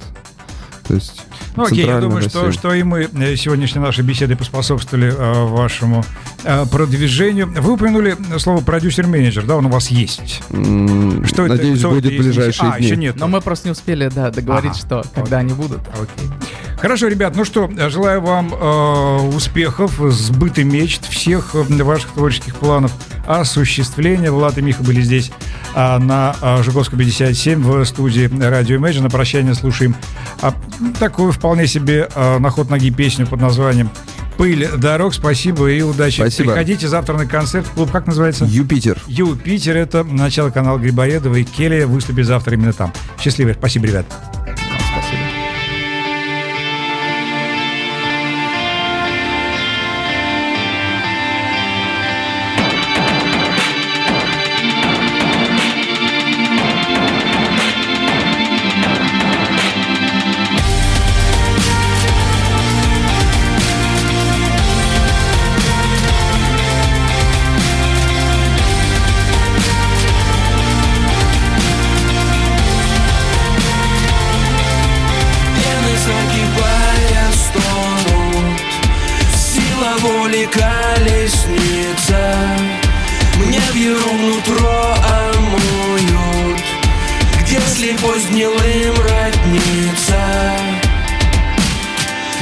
то 0.88 0.94
есть 0.94 1.22
Ну, 1.54 1.64
окей, 1.64 1.86
я 1.86 2.00
думаю, 2.00 2.22
что, 2.28 2.50
что 2.50 2.74
и 2.74 2.82
мы 2.82 3.08
э, 3.12 3.36
сегодняшней 3.36 3.80
нашей 3.80 4.02
беседы 4.04 4.34
поспособствовали 4.36 5.12
э, 5.16 5.44
вашему 5.46 6.04
э, 6.44 6.64
продвижению. 6.70 7.52
Вы 7.60 7.72
упомянули 7.72 8.16
слово 8.38 8.60
продюсер-менеджер, 8.62 9.46
да, 9.46 9.56
он 9.56 9.66
у 9.66 9.68
вас 9.68 9.88
есть. 9.88 10.42
М, 10.50 11.24
Что 11.24 11.44
это? 11.46 11.54
Надеюсь, 11.56 11.78
Кто 11.78 11.90
будет 11.90 12.04
это 12.06 12.14
в 12.14 12.18
ближайшие 12.18 12.70
А, 12.70 12.78
дни. 12.78 12.86
еще 12.86 12.96
нет. 12.96 13.16
Но 13.16 13.26
мы 13.28 13.40
просто 13.40 13.68
не 13.68 13.72
успели, 13.72 14.08
да, 14.14 14.30
договорить, 14.30 14.72
Ага. 14.72 14.78
что, 14.80 15.04
когда 15.14 15.38
они 15.38 15.54
будут. 15.54 15.80
Окей. 15.94 16.28
Хорошо, 16.76 17.08
ребят, 17.08 17.34
ну 17.34 17.44
что, 17.44 17.70
э, 17.74 17.88
желаю 17.88 18.20
вам 18.20 18.52
э, 18.52 19.28
успехов, 19.34 19.94
сбыта 20.10 20.62
мечт, 20.62 21.06
всех 21.08 21.54
э, 21.54 21.82
ваших 21.82 22.10
творческих 22.10 22.56
планов 22.56 22.92
осуществления. 23.26 24.30
Влад 24.30 24.58
и 24.58 24.62
Миха 24.62 24.82
были 24.82 25.00
здесь 25.00 25.32
а, 25.74 25.98
на 25.98 26.34
а, 26.40 26.62
Жуковской 26.62 26.98
57 26.98 27.62
в 27.62 27.84
студии 27.84 28.30
Радио 28.42 28.76
Imagine. 28.76 29.02
На 29.02 29.10
прощание 29.10 29.54
слушаем 29.54 29.96
а, 30.42 30.54
такую 30.98 31.32
вполне 31.32 31.66
себе 31.66 32.08
а, 32.14 32.38
на 32.38 32.50
ход 32.50 32.70
ноги 32.70 32.90
песню 32.90 33.26
под 33.26 33.40
названием 33.40 33.90
«Пыль 34.36 34.68
дорог». 34.76 35.14
Спасибо 35.14 35.70
и 35.70 35.82
удачи. 35.82 36.20
Спасибо. 36.20 36.52
Приходите 36.52 36.88
завтра 36.88 37.14
на 37.16 37.26
концерт. 37.26 37.66
Клуб 37.74 37.90
как 37.90 38.06
называется? 38.06 38.44
Юпитер. 38.44 38.98
Юпитер. 39.06 39.76
Это 39.76 40.04
начало 40.04 40.50
канала 40.50 40.78
Грибоедова 40.78 41.36
и 41.36 41.44
Келли 41.44 41.84
выступит 41.84 42.26
завтра 42.26 42.54
именно 42.54 42.72
там. 42.72 42.92
Счастливо. 43.20 43.54
Спасибо, 43.54 43.86
ребят. 43.86 44.06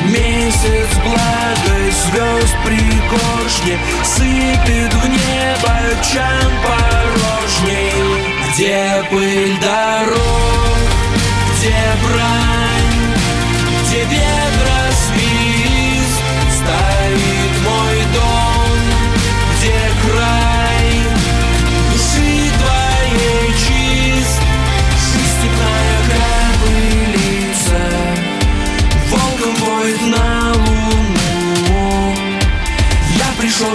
Месяц 0.04 0.90
благой 1.02 1.90
звезд 1.90 2.56
пригоршни 2.64 3.78
Сыпет 4.04 4.92
в 4.92 5.08
небо 5.08 5.76
чан 6.02 6.52
порожней 6.62 7.92
Где 8.52 9.02
пыль 9.10 9.58
дорог, 9.60 10.88
где 11.56 11.76
брань 12.02 13.14
Где 13.82 14.04
ветра 14.04 14.63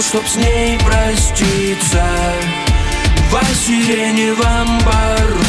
чтоб 0.02 0.26
с 0.26 0.36
ней 0.36 0.78
проститься. 0.78 2.04
Во 3.30 3.42
сиреневом 3.54 4.78
бару 4.80 5.40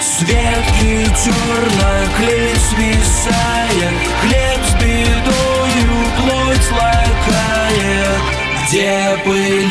Светки 0.00 1.04
терноклей 1.24 2.54
свисает 2.56 3.94
Хлеб 4.20 4.60
с 4.68 4.74
бедою 4.74 6.04
плоть 6.18 6.70
лакает. 6.72 8.22
Где 8.66 9.18
пыль 9.24 9.67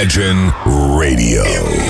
Imagine 0.00 0.50
Radio. 0.64 1.89